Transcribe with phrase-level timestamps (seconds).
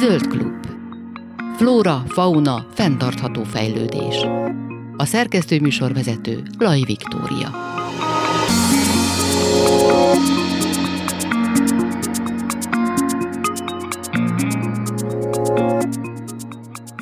[0.00, 0.66] Zöld klub.
[1.56, 4.26] Flóra, fauna, fenntartható fejlődés.
[4.96, 7.50] A szerkesztő műsorvezető Laj Viktória.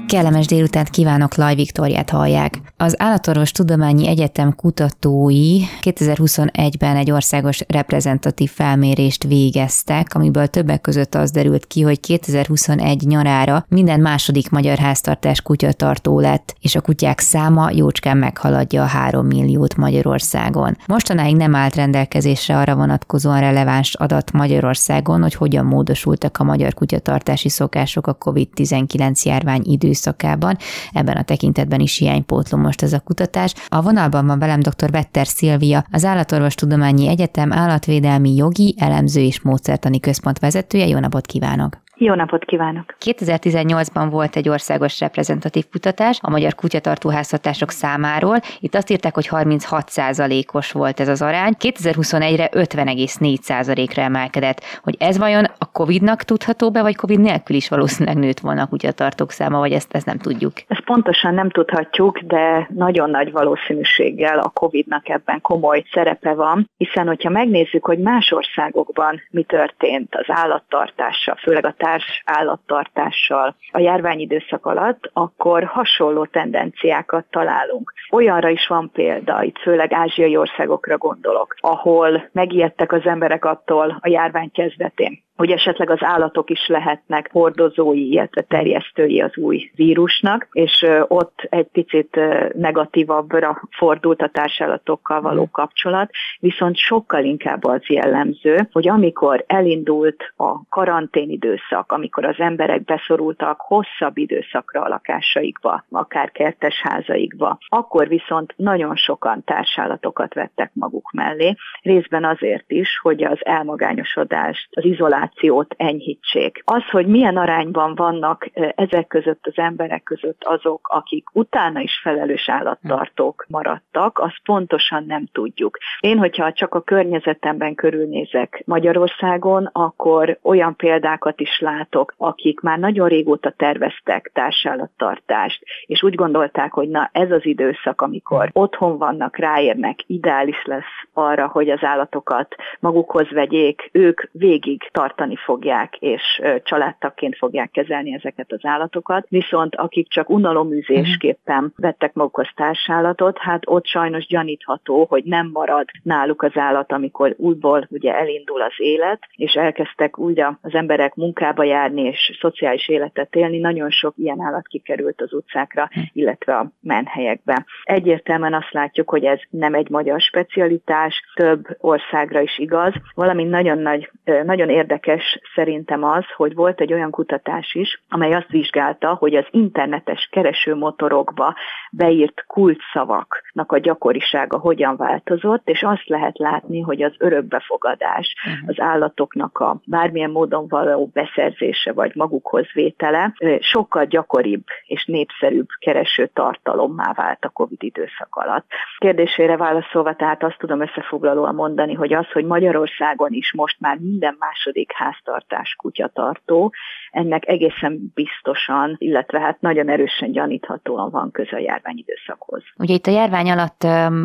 [0.08, 2.67] Kellemes délutánt kívánok, Laj Viktoriát hallják.
[2.80, 11.30] Az Állatorvos Tudományi Egyetem kutatói 2021-ben egy országos reprezentatív felmérést végeztek, amiből többek között az
[11.30, 17.70] derült ki, hogy 2021 nyarára minden második magyar háztartás kutyatartó lett, és a kutyák száma
[17.70, 20.76] jócskán meghaladja a 3 milliót Magyarországon.
[20.86, 27.48] Mostanáig nem állt rendelkezésre arra vonatkozóan releváns adat Magyarországon, hogy hogyan módosultak a magyar kutyatartási
[27.48, 30.56] szokások a COVID-19 járvány időszakában.
[30.92, 33.54] Ebben a tekintetben is hiánypótlom most ez a kutatás.
[33.68, 34.90] A vonalban van velem dr.
[34.90, 40.86] Vetter Szilvia, az Állatorvostudományi Egyetem állatvédelmi jogi, elemző és módszertani központ vezetője.
[40.86, 41.87] Jó napot kívánok!
[42.00, 42.96] Jó napot kívánok!
[43.04, 48.36] 2018-ban volt egy országos reprezentatív kutatás a magyar kutyatartóháztatások számáról.
[48.60, 51.52] Itt azt írták, hogy 36%-os volt ez az arány.
[51.58, 54.60] 2021-re 50,4%-ra emelkedett.
[54.82, 58.66] Hogy ez vajon a COVID-nak tudható be, vagy COVID nélkül is valószínűleg nőtt volna a
[58.66, 60.52] kutyatartók száma, vagy ezt, ezt nem tudjuk?
[60.68, 67.06] Ezt pontosan nem tudhatjuk, de nagyon nagy valószínűséggel a COVID-nak ebben komoly szerepe van, hiszen
[67.06, 74.66] hogyha megnézzük, hogy más országokban mi történt az állattartással, főleg a társ állattartással a járványidőszak
[74.66, 77.92] alatt, akkor hasonló tendenciákat találunk.
[78.10, 84.08] Olyanra is van példa, itt főleg ázsiai országokra gondolok, ahol megijedtek az emberek attól a
[84.08, 90.86] járvány kezdetén, hogy esetleg az állatok is lehetnek hordozói, illetve terjesztői az új vírusnak, és
[91.08, 92.20] ott egy picit
[92.54, 95.50] negatívabbra fordult a társállatokkal való mhm.
[95.50, 102.84] kapcsolat, viszont sokkal inkább az jellemző, hogy amikor elindult a karantén időszak, amikor az emberek
[102.84, 111.10] beszorultak hosszabb időszakra a lakásaikba, akár kertes házaikba, akkor viszont nagyon sokan társállatokat vettek maguk
[111.12, 116.62] mellé, részben azért is, hogy az elmagányosodást, az izolációt migrációt enyhítsék.
[116.64, 122.48] Az, hogy milyen arányban vannak ezek között az emberek között azok, akik utána is felelős
[122.48, 125.78] állattartók maradtak, azt pontosan nem tudjuk.
[126.00, 133.08] Én, hogyha csak a környezetemben körülnézek Magyarországon, akkor olyan példákat is látok, akik már nagyon
[133.08, 139.98] régóta terveztek társállattartást, és úgy gondolták, hogy na ez az időszak, amikor otthon vannak, ráérnek,
[140.06, 147.36] ideális lesz arra, hogy az állatokat magukhoz vegyék, ők végig tartani tartani fogják, és családtakként
[147.36, 151.72] fogják kezelni ezeket az állatokat, viszont akik csak unaloműzésképpen mhm.
[151.76, 157.86] vettek magukhoz társállatot, hát ott sajnos gyanítható, hogy nem marad náluk az állat, amikor újból
[157.90, 163.58] ugye elindul az élet, és elkezdtek újra az emberek munkába járni és szociális életet élni,
[163.58, 166.04] nagyon sok ilyen állat kikerült az utcákra, mhm.
[166.12, 167.64] illetve a menhelyekbe.
[167.82, 173.78] Egyértelműen azt látjuk, hogy ez nem egy magyar specialitás, több országra is igaz, valamint nagyon
[173.78, 174.10] nagy,
[174.44, 179.34] nagyon érdekes érdekes szerintem az, hogy volt egy olyan kutatás is, amely azt vizsgálta, hogy
[179.34, 181.54] az internetes keresőmotorokba
[181.90, 188.68] beírt kulcsszavaknak a gyakorisága hogyan változott, és azt lehet látni, hogy az örökbefogadás, uh-huh.
[188.68, 196.30] az állatoknak a bármilyen módon való beszerzése vagy magukhoz vétele sokkal gyakoribb és népszerűbb kereső
[196.34, 198.66] tartalommá vált a COVID időszak alatt.
[198.98, 204.36] Kérdésére válaszolva tehát azt tudom összefoglalóan mondani, hogy az, hogy Magyarországon is most már minden
[204.38, 206.72] második háztartás kutyatartó,
[207.10, 212.62] ennek egészen biztosan, illetve hát nagyon erősen gyaníthatóan van köze a járványidőszakhoz.
[212.76, 213.82] Ugye itt a járvány alatt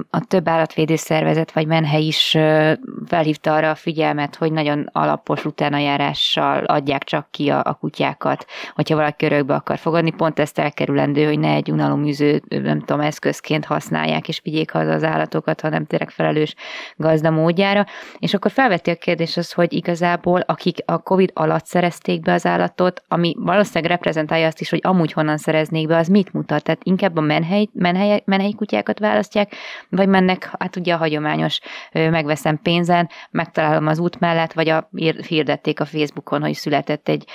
[0.10, 2.38] a több állatvédő szervezet vagy menhely is
[3.06, 8.96] felhívta arra a figyelmet, hogy nagyon alapos utánajárással adják csak ki a, a kutyákat, hogyha
[8.96, 14.28] valaki örökbe akar fogadni, pont ezt elkerülendő, hogy ne egy unaloműző, nem tudom, eszközként használják
[14.28, 16.56] és vigyék haza az állatokat, hanem tényleg felelős
[16.96, 17.86] gazda módjára.
[18.20, 22.46] És akkor felveti a kérdés az, hogy igazából akik a COVID alatt szerezték be az
[22.46, 26.64] állat adatot, ami valószínűleg reprezentálja azt is, hogy amúgy honnan szereznék be, az mit mutat?
[26.64, 29.52] Tehát inkább a menhely, menhely, menhelyi kutyákat választják,
[29.90, 31.60] vagy mennek, hát ugye a hagyományos,
[31.92, 34.90] megveszem pénzen, megtalálom az út mellett, vagy a,
[35.28, 37.26] hirdették a Facebookon, hogy született egy,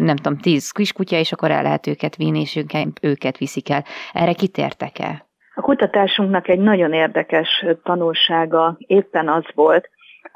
[0.00, 2.64] nem tudom, tíz kiskutya, és akkor el lehet őket vinni, és
[3.00, 3.84] őket viszik el.
[4.12, 5.28] Erre kitértek el?
[5.54, 9.88] A kutatásunknak egy nagyon érdekes tanulsága éppen az volt,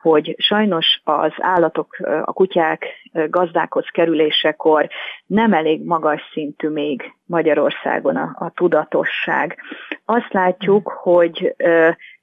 [0.04, 2.86] hogy sajnos az állatok, a kutyák
[3.28, 4.88] gazdákhoz kerülésekor
[5.26, 9.58] nem elég magas szintű még Magyarországon a, a tudatosság.
[10.04, 11.54] Azt látjuk, hogy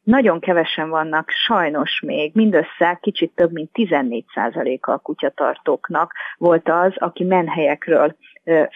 [0.03, 7.23] nagyon kevesen vannak sajnos még, mindössze kicsit több mint 14%-a a kutyatartóknak volt az, aki
[7.23, 8.15] menhelyekről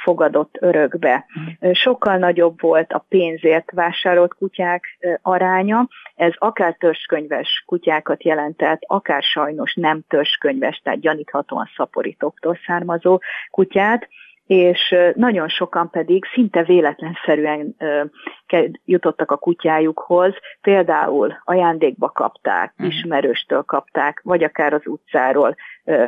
[0.03, 1.25] fogadott örökbe.
[1.71, 9.73] Sokkal nagyobb volt a pénzért vásárolt kutyák aránya, ez akár törzskönyves kutyákat jelentett, akár sajnos
[9.73, 13.21] nem törzskönyves, tehát gyaníthatóan szaporítóktól származó
[13.51, 14.07] kutyát,
[14.45, 17.75] és nagyon sokan pedig szinte véletlenszerűen
[18.85, 22.95] jutottak a kutyájukhoz, például ajándékba kapták, uh-huh.
[22.95, 25.55] ismerőstől kapták, vagy akár az utcáról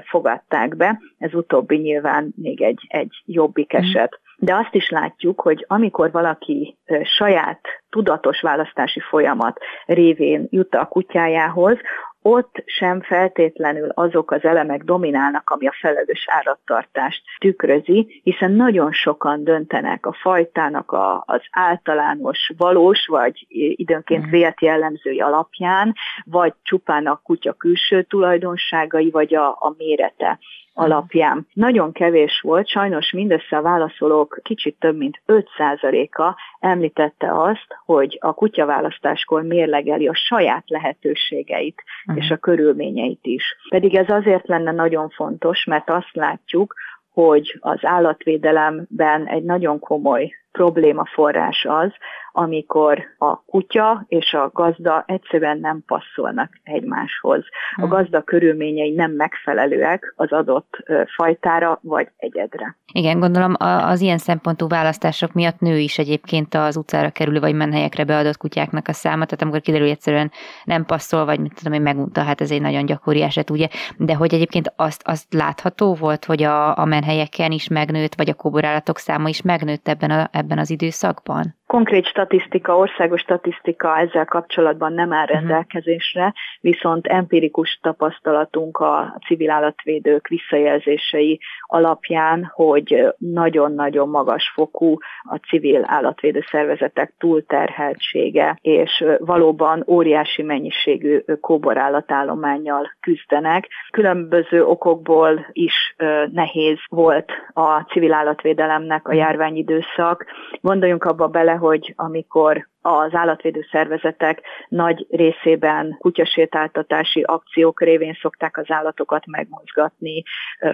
[0.04, 1.01] fogadták be.
[1.18, 3.89] Ez utóbbi nyilván még egy, egy jobbik uh-huh.
[3.89, 4.19] eset.
[4.40, 11.78] De azt is látjuk, hogy amikor valaki saját tudatos választási folyamat révén jut a kutyájához,
[12.27, 19.44] ott sem feltétlenül azok az elemek dominálnak, ami a felelős állattartást tükrözi, hiszen nagyon sokan
[19.44, 23.45] döntenek a fajtának a, az általános valós, vagy
[23.75, 24.29] időnként mm.
[24.29, 25.94] vélt jellemzői alapján,
[26.25, 30.39] vagy csupán a kutya külső tulajdonságai, vagy a, a mérete
[30.77, 31.47] alapján.
[31.53, 38.33] Nagyon kevés volt, sajnos mindössze a válaszolók kicsit több mint 5%-a említette azt, hogy a
[38.33, 42.24] kutyaválasztáskor mérlegeli a saját lehetőségeit uh-huh.
[42.24, 43.44] és a körülményeit is.
[43.69, 46.74] Pedig ez azért lenne nagyon fontos, mert azt látjuk,
[47.13, 51.92] hogy az állatvédelemben egy nagyon komoly problémaforrás az,
[52.39, 57.44] amikor a kutya és a gazda egyszerűen nem passzolnak egymáshoz.
[57.75, 57.89] A hmm.
[57.89, 60.83] gazda körülményei nem megfelelőek az adott
[61.15, 62.77] fajtára vagy egyedre.
[62.94, 68.04] Igen, gondolom az ilyen szempontú választások miatt nő is egyébként az utcára kerülő vagy menhelyekre
[68.04, 70.31] beadott kutyáknak a száma, tehát amikor kiderül, hogy egyszerűen
[70.63, 73.68] nem passzol, vagy mit tudom én, megunta, hát ez egy nagyon gyakori eset, ugye,
[73.98, 78.33] de hogy egyébként azt, azt látható volt, hogy a, a menhelyeken is megnőtt, vagy a
[78.33, 81.55] kóborállatok száma is megnőtt ebben, a, ebben az időszakban?
[81.67, 85.33] Konkrét statisztika, országos statisztika ezzel kapcsolatban nem áll mhm.
[85.33, 95.84] rendelkezésre, viszont empirikus tapasztalatunk a civil állatvédők visszajelzései alapján, hogy nagyon-nagyon magas fokú a civil
[95.86, 103.68] állatvédő szervezetek túlterheltsége, és valóban óriási mennyiségű kóborállatállományjal küzdenek.
[103.92, 105.96] Különböző okokból is
[106.31, 110.25] nehéz volt a civil állatvédelemnek a járványidőszak.
[110.62, 118.71] Gondoljunk abba bele, hogy amikor az állatvédő szervezetek nagy részében kutyasétáltatási akciók révén szokták az
[118.71, 120.24] állatokat megmozgatni,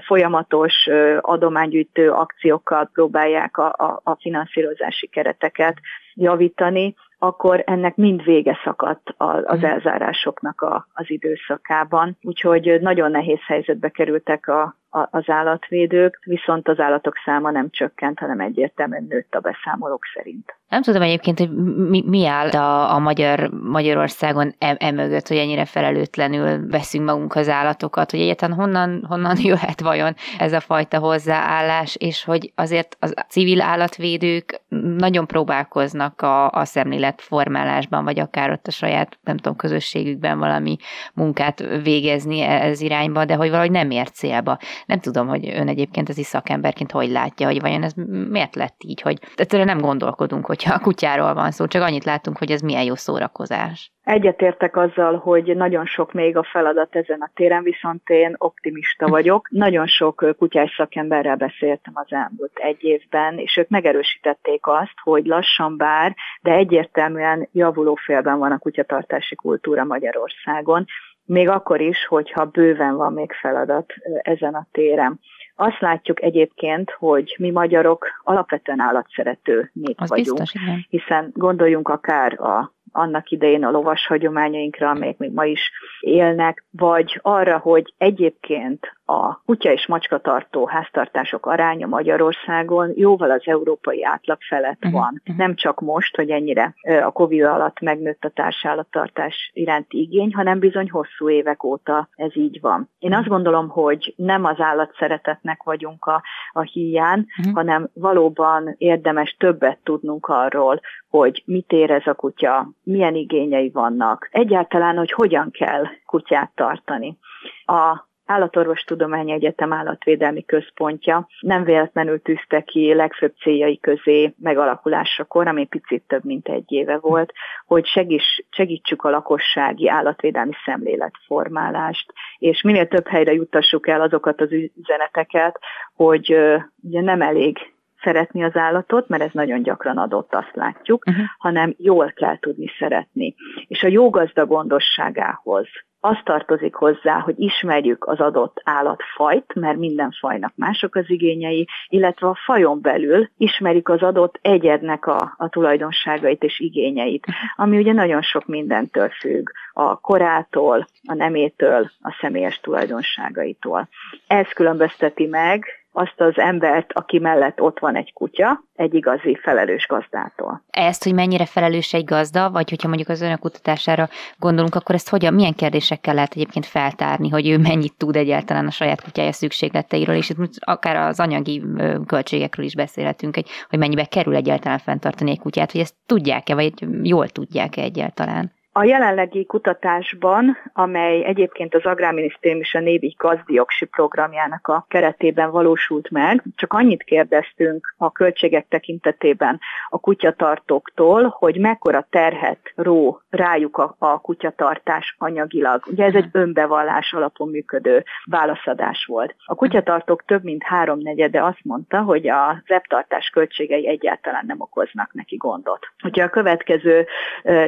[0.05, 0.89] folyamatos
[1.21, 5.77] adománygyűjtő akciókkal próbálják a, a, a finanszírozási kereteket
[6.13, 9.63] javítani, akkor ennek mind vége szakadt az mm.
[9.63, 12.17] elzárásoknak a, az időszakában.
[12.21, 18.19] Úgyhogy nagyon nehéz helyzetbe kerültek a, a, az állatvédők, viszont az állatok száma nem csökkent,
[18.19, 20.55] hanem egyértelműen nőtt a beszámolók szerint.
[20.73, 21.51] Nem tudom egyébként, hogy
[21.89, 28.11] mi, mi áll a, a Magyar, Magyarországon emögött, e hogy ennyire felelőtlenül veszünk magunkhoz állatokat,
[28.11, 33.61] hogy egyáltalán honnan, honnan jöhet vajon ez a fajta hozzáállás, és hogy azért a civil
[33.61, 34.61] állatvédők
[34.97, 40.77] nagyon próbálkoznak a, a szemléletformálásban, vagy akár ott a saját, nem tudom, közösségükben valami
[41.13, 44.57] munkát végezni ez irányba, de hogy valahogy nem ér célba.
[44.85, 47.93] Nem tudom, hogy ön egyébként az is szakemberként hogy látja, hogy vajon ez
[48.29, 52.37] miért lett így, hogy egyszerűen nem gondolkodunk, hogyha a kutyáról van szó, csak annyit látunk,
[52.37, 53.91] hogy ez milyen jó szórakozás.
[54.03, 59.47] Egyetértek azzal, hogy nagyon sok még a feladat ezen a téren, viszont én optimista vagyok.
[59.49, 65.77] Nagyon sok kutyás szakemberrel beszéltem az elmúlt egy évben, és ők megerősítették azt, hogy lassan
[65.77, 70.85] bár, de egyértelműen javuló félben van a kutyatartási kultúra Magyarországon,
[71.25, 75.19] még akkor is, hogyha bőven van még feladat ezen a téren.
[75.55, 82.39] Azt látjuk egyébként, hogy mi magyarok alapvetően állatszerető nép Az vagyunk, biztos, hiszen gondoljunk akár
[82.39, 88.97] a annak idején a lovas hagyományainkra, amelyek még ma is élnek, vagy arra, hogy egyébként
[89.05, 95.01] a kutya és macska tartó háztartások aránya Magyarországon jóval az európai átlag felett uh-huh.
[95.01, 95.21] van.
[95.21, 95.37] Uh-huh.
[95.37, 100.89] Nem csak most, hogy ennyire a Covid alatt megnőtt a társállattartás iránti igény, hanem bizony
[100.89, 102.89] hosszú évek óta ez így van.
[102.99, 107.55] Én azt gondolom, hogy nem az állatszeretetnek vagyunk a, a híján, uh-huh.
[107.55, 110.79] hanem valóban érdemes többet tudnunk arról,
[111.09, 117.17] hogy mit érez a kutya, milyen igényei vannak, egyáltalán, hogy hogyan kell kutyát tartani.
[117.65, 126.03] A Állatorvostudományi Egyetem állatvédelmi központja nem véletlenül tűzte ki legfőbb céljai közé megalakulásakor, ami picit
[126.07, 127.33] több mint egy éve volt,
[127.65, 134.49] hogy segíts, segítsük a lakossági állatvédelmi szemléletformálást, és minél több helyre juttassuk el azokat az
[134.75, 135.59] üzeneteket,
[135.95, 136.37] hogy
[136.81, 137.72] ugye nem elég
[138.03, 141.25] szeretni az állatot, mert ez nagyon gyakran adott, azt látjuk, uh-huh.
[141.37, 143.35] hanem jól kell tudni szeretni.
[143.67, 145.67] És a jó gazda gondosságához
[146.05, 152.27] az tartozik hozzá, hogy ismerjük az adott állatfajt, mert minden fajnak mások az igényei, illetve
[152.27, 158.21] a fajon belül ismerjük az adott egyednek a, a tulajdonságait és igényeit, ami ugye nagyon
[158.21, 163.87] sok mindentől függ, a korától, a nemétől, a személyes tulajdonságaitól.
[164.27, 169.87] Ez különbözteti meg azt az embert, aki mellett ott van egy kutya, egy igazi felelős
[169.87, 170.63] gazdától.
[170.69, 175.09] Ezt, hogy mennyire felelős egy gazda, vagy hogyha mondjuk az önök kutatására gondolunk, akkor ezt
[175.09, 180.15] hogyan, milyen kérdésekkel lehet egyébként feltárni, hogy ő mennyit tud egyáltalán a saját kutyája szükségleteiről,
[180.15, 181.63] és itt akár az anyagi
[182.05, 187.27] költségekről is beszélhetünk, hogy, mennyibe kerül egyáltalán fenntartani egy kutyát, hogy ezt tudják-e, vagy jól
[187.27, 188.51] tudják-e egyáltalán?
[188.75, 196.09] A jelenlegi kutatásban, amely egyébként az Agrárminisztérium és a Névi gazdioksi programjának a keretében valósult
[196.09, 203.95] meg, csak annyit kérdeztünk a költségek tekintetében a kutyatartóktól, hogy mekkora terhet ró rájuk a,
[203.97, 205.83] a kutyatartás anyagilag.
[205.87, 209.35] Ugye ez egy önbevallás alapon működő válaszadás volt.
[209.45, 215.35] A kutyatartók több mint háromnegyede azt mondta, hogy a zeptartás költségei egyáltalán nem okoznak neki
[215.35, 215.87] gondot.
[215.99, 217.05] Hogyha a következő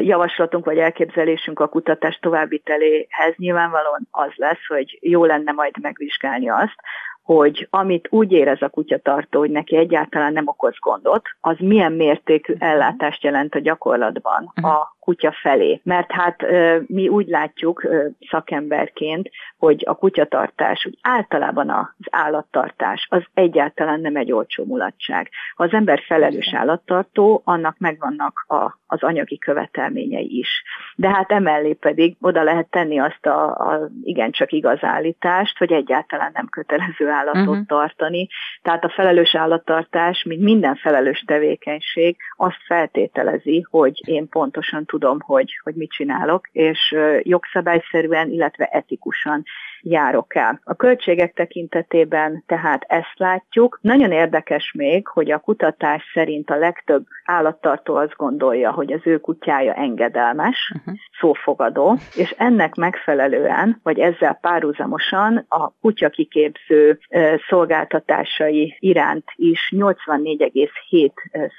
[0.01, 6.75] javaslatunk vagy elképzelésünk a kutatás továbbiteléhez nyilvánvalóan az lesz, hogy jó lenne majd megvizsgálni azt,
[7.23, 12.53] hogy amit úgy érez a kutyatartó, hogy neki egyáltalán nem okoz gondot, az milyen mértékű
[12.59, 15.79] ellátást jelent a gyakorlatban a kutya felé.
[15.83, 16.45] Mert hát
[16.87, 17.87] mi úgy látjuk
[18.29, 25.29] szakemberként, hogy a kutyatartás, úgy általában az állattartás, az egyáltalán nem egy olcsó mulatság.
[25.55, 30.63] Ha az ember felelős állattartó, annak megvannak a, az anyagi követelményei is.
[30.95, 36.31] De hát emellé pedig oda lehet tenni azt a, a igencsak igaz állítást, hogy egyáltalán
[36.33, 37.65] nem kötelező állatot uh-huh.
[37.65, 38.27] tartani.
[38.61, 45.59] Tehát a felelős állattartás, mint minden felelős tevékenység, azt feltételezi, hogy én pontosan tudom, hogy,
[45.63, 49.43] hogy mit csinálok, és jogszabályszerűen, illetve etikusan
[49.81, 50.59] járok el.
[50.63, 53.79] A költségek tekintetében tehát ezt látjuk.
[53.81, 59.17] Nagyon érdekes még, hogy a kutatás szerint a legtöbb állattartó azt gondolja, hogy az ő
[59.17, 60.95] kutyája engedelmes, uh-huh.
[61.19, 66.99] szófogadó, és ennek megfelelően, vagy ezzel párhuzamosan a kutya kiképző
[67.47, 71.11] szolgáltatásai iránt is 84,7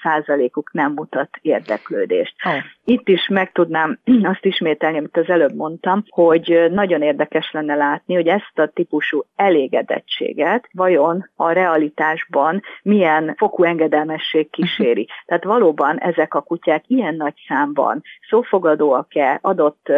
[0.03, 2.35] százalékuk nem mutat érdeklődést.
[2.45, 2.55] Oh.
[2.89, 3.99] Itt is meg tudnám
[4.33, 9.25] azt ismételni, amit az előbb mondtam, hogy nagyon érdekes lenne látni, hogy ezt a típusú
[9.37, 15.09] elégedettséget vajon a realitásban milyen fokú engedelmesség kíséri.
[15.27, 19.93] Tehát valóban ezek a kutyák ilyen nagy számban szófogadóak-e, adott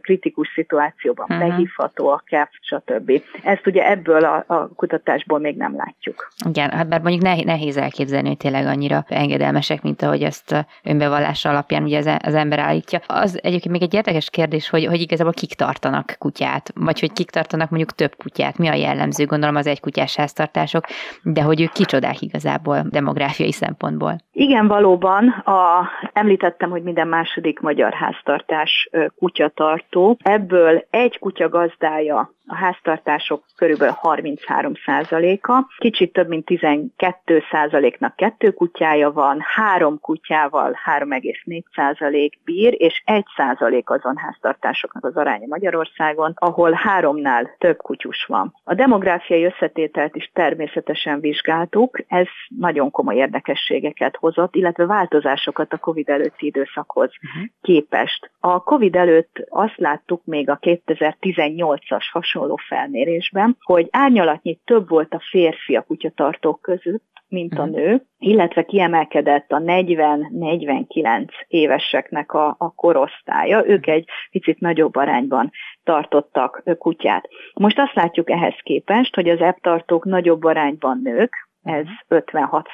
[0.00, 1.48] kritikus szituációban uh-huh.
[1.48, 3.22] behívhatóak-e, stb.
[3.42, 6.28] Ezt ugye ebből a, a kutatásból még nem látjuk.
[6.48, 11.82] Igen, hát bár mondjuk nehéz elképzelni, hogy tényleg annyira engedelmesek, mint ahogy ezt önbevallás alapján
[11.82, 13.00] ugye az, az ember állítja.
[13.06, 17.30] Az egyébként még egy érdekes kérdés, hogy, hogy igazából kik tartanak kutyát, vagy hogy kik
[17.30, 18.58] tartanak mondjuk több kutyát.
[18.58, 20.84] Mi a jellemző, gondolom az egykutyás háztartások,
[21.22, 24.16] de hogy ők kicsodák igazából demográfiai szempontból.
[24.32, 25.28] Igen, valóban.
[25.28, 30.16] A, említettem, hogy minden második magyar háztartás kutyatartó.
[30.22, 39.38] Ebből egy kutya gazdája a háztartások körülbelül 33%-a, kicsit több mint 12%-nak kettő kutyája van,
[39.40, 48.24] három kutyával 3,4% bír, és 1% azon háztartásoknak az aránya Magyarországon, ahol háromnál több kutyus
[48.28, 48.54] van.
[48.64, 56.08] A demográfiai összetételt is természetesen vizsgáltuk, ez nagyon komoly érdekességeket hozott, illetve változásokat a COVID
[56.08, 57.48] előtti időszakhoz uh-huh.
[57.60, 58.30] képest.
[58.40, 62.33] A COVID előtt azt láttuk még a 2018-as hasonló
[62.68, 67.74] felmérésben, hogy árnyalatnyi több volt a férfi a kutyatartók között, mint a mhm.
[67.74, 73.66] nő, illetve kiemelkedett a 40-49 éveseknek a, a korosztálya.
[73.66, 75.50] Ők egy picit nagyobb arányban
[75.84, 77.28] tartottak kutyát.
[77.54, 82.68] Most azt látjuk ehhez képest, hogy az eptartók nagyobb arányban nők, ez 56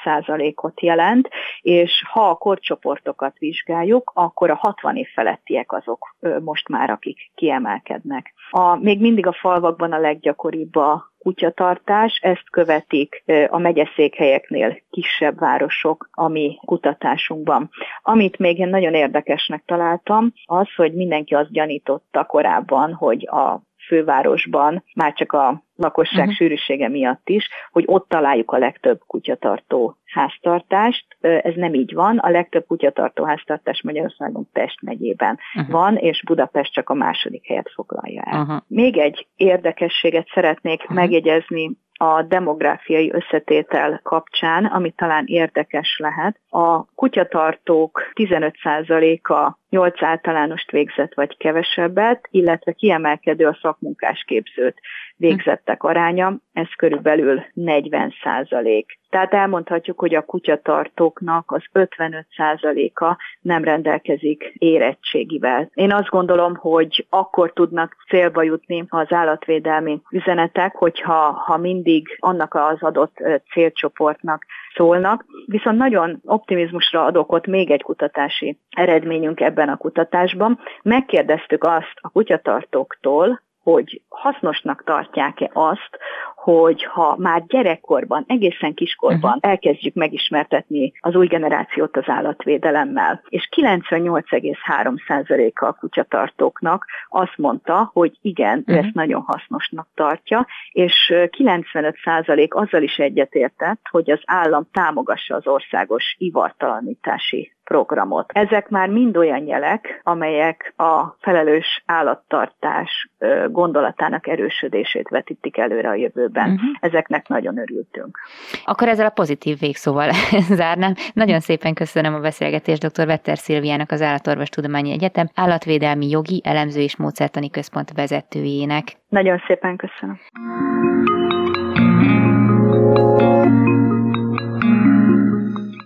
[0.54, 1.28] ot jelent,
[1.61, 8.35] és ha a korcsoportokat vizsgáljuk, akkor a 60 év felettiek azok most már, akik kiemelkednek.
[8.50, 16.09] A, még mindig a falvakban a leggyakoribb a kutyatartás, ezt követik a megyeszékhelyeknél kisebb városok
[16.12, 17.70] a mi kutatásunkban.
[18.02, 24.85] Amit még én nagyon érdekesnek találtam, az, hogy mindenki azt gyanította korábban, hogy a fővárosban,
[24.94, 26.35] már csak a lakosság uh-huh.
[26.35, 31.06] sűrűsége miatt is, hogy ott találjuk a legtöbb kutyatartó háztartást.
[31.20, 32.18] Ez nem így van.
[32.18, 35.73] A legtöbb kutyatartó háztartás Magyarországon Pest megyében uh-huh.
[35.73, 38.40] van, és Budapest csak a második helyet foglalja el.
[38.40, 38.56] Uh-huh.
[38.66, 40.97] Még egy érdekességet szeretnék uh-huh.
[40.97, 41.70] megjegyezni
[42.02, 46.40] a demográfiai összetétel kapcsán, ami talán érdekes lehet.
[46.49, 54.80] A kutyatartók 15%-a 8 általánost végzett vagy kevesebbet, illetve kiemelkedő a szakmunkás képzőt
[55.16, 58.98] végzettek aránya, ez körülbelül 40 százalék.
[59.10, 65.70] Tehát elmondhatjuk, hogy a kutyatartóknak az 55 százaléka nem rendelkezik érettségivel.
[65.74, 72.54] Én azt gondolom, hogy akkor tudnak célba jutni az állatvédelmi üzenetek, hogyha ha mindig annak
[72.54, 73.16] az adott
[73.52, 75.24] célcsoportnak szólnak.
[75.46, 80.58] Viszont nagyon optimizmusra adok ott még egy kutatási eredményünk ebben a kutatásban.
[80.82, 85.98] Megkérdeztük azt a kutyatartóktól, hogy hasznosnak tartják-e azt,
[86.42, 89.50] hogy ha már gyerekkorban, egészen kiskorban uh-huh.
[89.50, 98.59] elkezdjük megismertetni az új generációt az állatvédelemmel, és 98,3%-a a kutyatartóknak azt mondta, hogy igen,
[98.59, 98.76] uh-huh.
[98.76, 105.47] ő ezt nagyon hasznosnak tartja, és 95% azzal is egyetértett, hogy az állam támogassa az
[105.47, 108.30] országos ivartalanítási programot.
[108.32, 113.10] Ezek már mind olyan jelek, amelyek a felelős állattartás
[113.48, 116.50] gondolatának erősödését vetítik előre a jövőben.
[116.50, 116.68] Uh-huh.
[116.80, 118.18] Ezeknek nagyon örültünk.
[118.64, 120.10] Akkor ezzel a pozitív végszóval
[120.60, 120.94] zárnám.
[121.12, 123.06] Nagyon szépen köszönöm a beszélgetést dr.
[123.06, 128.84] Vetter Szilviának, az Állatorvos Tudományi Egyetem állatvédelmi jogi elemző és módszertani központ vezetőjének.
[129.08, 130.18] Nagyon szépen köszönöm.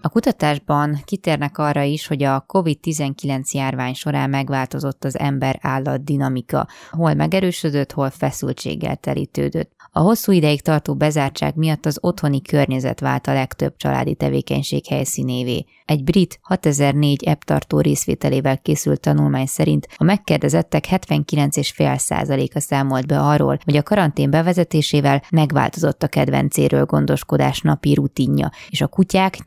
[0.04, 7.14] A kutatásban kitérnek arra is, hogy a COVID-19 járvány során megváltozott az ember-állat dinamika, hol
[7.14, 9.72] megerősödött, hol feszültséggel terítődött.
[9.96, 15.64] A hosszú ideig tartó bezártság miatt az otthoni környezet vált a legtöbb családi tevékenység helyszínévé.
[15.84, 23.58] Egy brit 6004 ebb tartó részvételével készült tanulmány szerint a megkérdezettek 79,5%-a számolt be arról,
[23.64, 29.38] hogy a karantén bevezetésével megváltozott a kedvencéről gondoskodás napi rutinja, és a kutyák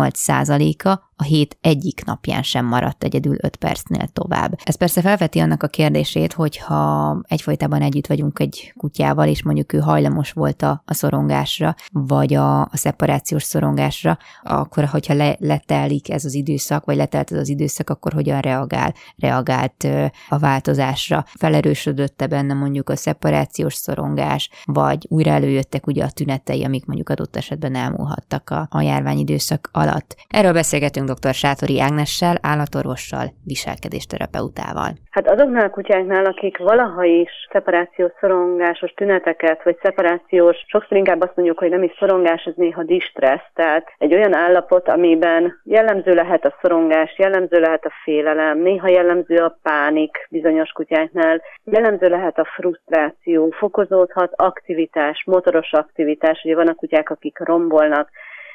[0.00, 4.58] 58%-a a hét egyik napján sem maradt egyedül 5 percnél tovább.
[4.64, 9.72] Ez persze felveti annak a kérdését, hogy ha egyfolytában együtt vagyunk egy kutyával, és mondjuk
[9.72, 16.10] ő hajlamos volt a, a szorongásra, vagy a, a szeparációs szorongásra, akkor hogyha le, letelik
[16.10, 18.94] ez az időszak, vagy letelt ez az időszak, akkor hogyan reagál?
[19.16, 19.86] Reagált
[20.28, 21.24] a változásra?
[21.34, 27.36] Felerősödötte benne mondjuk a szeparációs szorongás, vagy újra előjöttek ugye a tünetei, amik mondjuk adott
[27.36, 30.16] esetben elmúlhattak a, a járványidőszak alatt.
[30.28, 31.34] Erről beszélgetünk dr.
[31.34, 34.90] Sátori Ágnessel, állatorvossal, viselkedésterapeutával.
[35.10, 41.36] Hát azoknál a kutyáknál, akik valaha is szeparációs szorongásos tüneteket, vagy szeparációs, sokszor inkább azt
[41.36, 46.44] mondjuk, hogy nem is szorongás, ez néha distressz, tehát egy olyan állapot, amiben jellemző lehet
[46.44, 52.44] a szorongás, jellemző lehet a félelem, néha jellemző a pánik bizonyos kutyáknál, jellemző lehet a
[52.44, 58.10] frusztráció, fokozódhat aktivitás, motoros aktivitás, ugye vannak kutyák, akik rombolnak,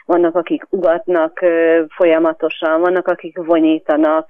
[0.05, 1.39] vannak, akik ugatnak
[1.95, 4.29] folyamatosan, vannak, akik vonyítanak,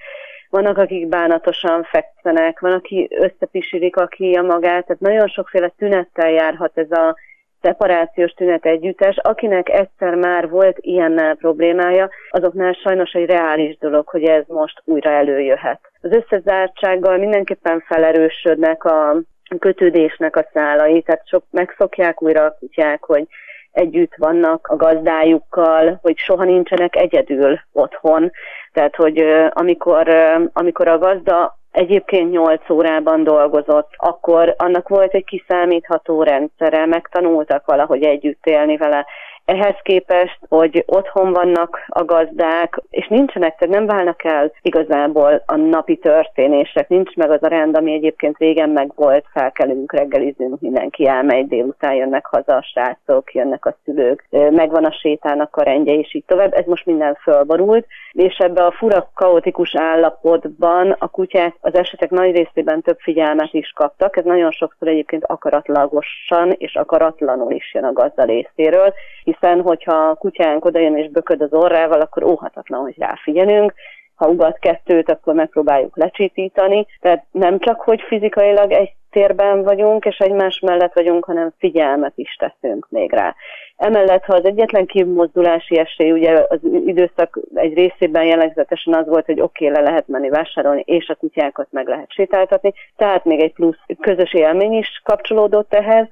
[0.49, 4.07] vannak, akik bánatosan fekszenek, van, aki összepisilik a
[4.41, 7.15] magát, tehát nagyon sokféle tünettel járhat ez a
[7.61, 9.17] szeparációs tünet együttes.
[9.17, 15.09] Akinek egyszer már volt ilyennel problémája, azoknál sajnos egy reális dolog, hogy ez most újra
[15.09, 15.79] előjöhet.
[16.01, 19.21] Az összezártsággal mindenképpen felerősödnek a
[19.59, 23.27] kötődésnek a szálai, tehát sok megszokják újra a kutyák, hogy
[23.75, 28.31] együtt vannak a gazdájukkal, hogy soha nincsenek egyedül otthon.
[28.73, 30.09] Tehát, hogy amikor,
[30.53, 38.03] amikor a gazda egyébként 8 órában dolgozott, akkor annak volt egy kiszámítható rendszere, megtanultak valahogy
[38.03, 39.05] együtt élni vele.
[39.45, 45.55] Ehhez képest, hogy otthon vannak a gazdák, és nincsenek, tehát nem válnak el igazából a
[45.55, 51.07] napi történések, nincs meg az a rend, ami egyébként régen meg volt, felkelünk, reggelizünk, mindenki
[51.07, 56.13] elmegy, délután jönnek haza a srácok, jönnek a szülők, megvan a sétának a rendje, és
[56.13, 56.53] így tovább.
[56.53, 62.35] Ez most minden fölborult, és ebbe a fura kaotikus állapotban a kutyák az esetek nagy
[62.35, 64.17] részében több figyelmet is kaptak.
[64.17, 68.93] Ez nagyon sokszor egyébként akaratlagosan és akaratlanul is jön a gazda részéről,
[69.39, 73.73] hiszen hogyha a kutyánk odajön és bököd az orrával, akkor óhatatlan, hogy ráfigyelünk,
[74.15, 76.85] ha ugat kettőt, akkor megpróbáljuk lecsitítani.
[76.99, 82.35] Tehát nem csak, hogy fizikailag egy térben vagyunk, és egymás mellett vagyunk, hanem figyelmet is
[82.35, 83.35] teszünk még rá.
[83.77, 89.41] Emellett, ha az egyetlen kimozdulási esély, ugye az időszak egy részében jellegzetesen az volt, hogy
[89.41, 93.53] oké, okay, le lehet menni vásárolni, és a kutyákat meg lehet sétáltatni, tehát még egy
[93.53, 96.07] plusz közös élmény is kapcsolódott ehhez,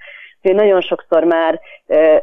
[0.51, 1.59] nagyon sokszor már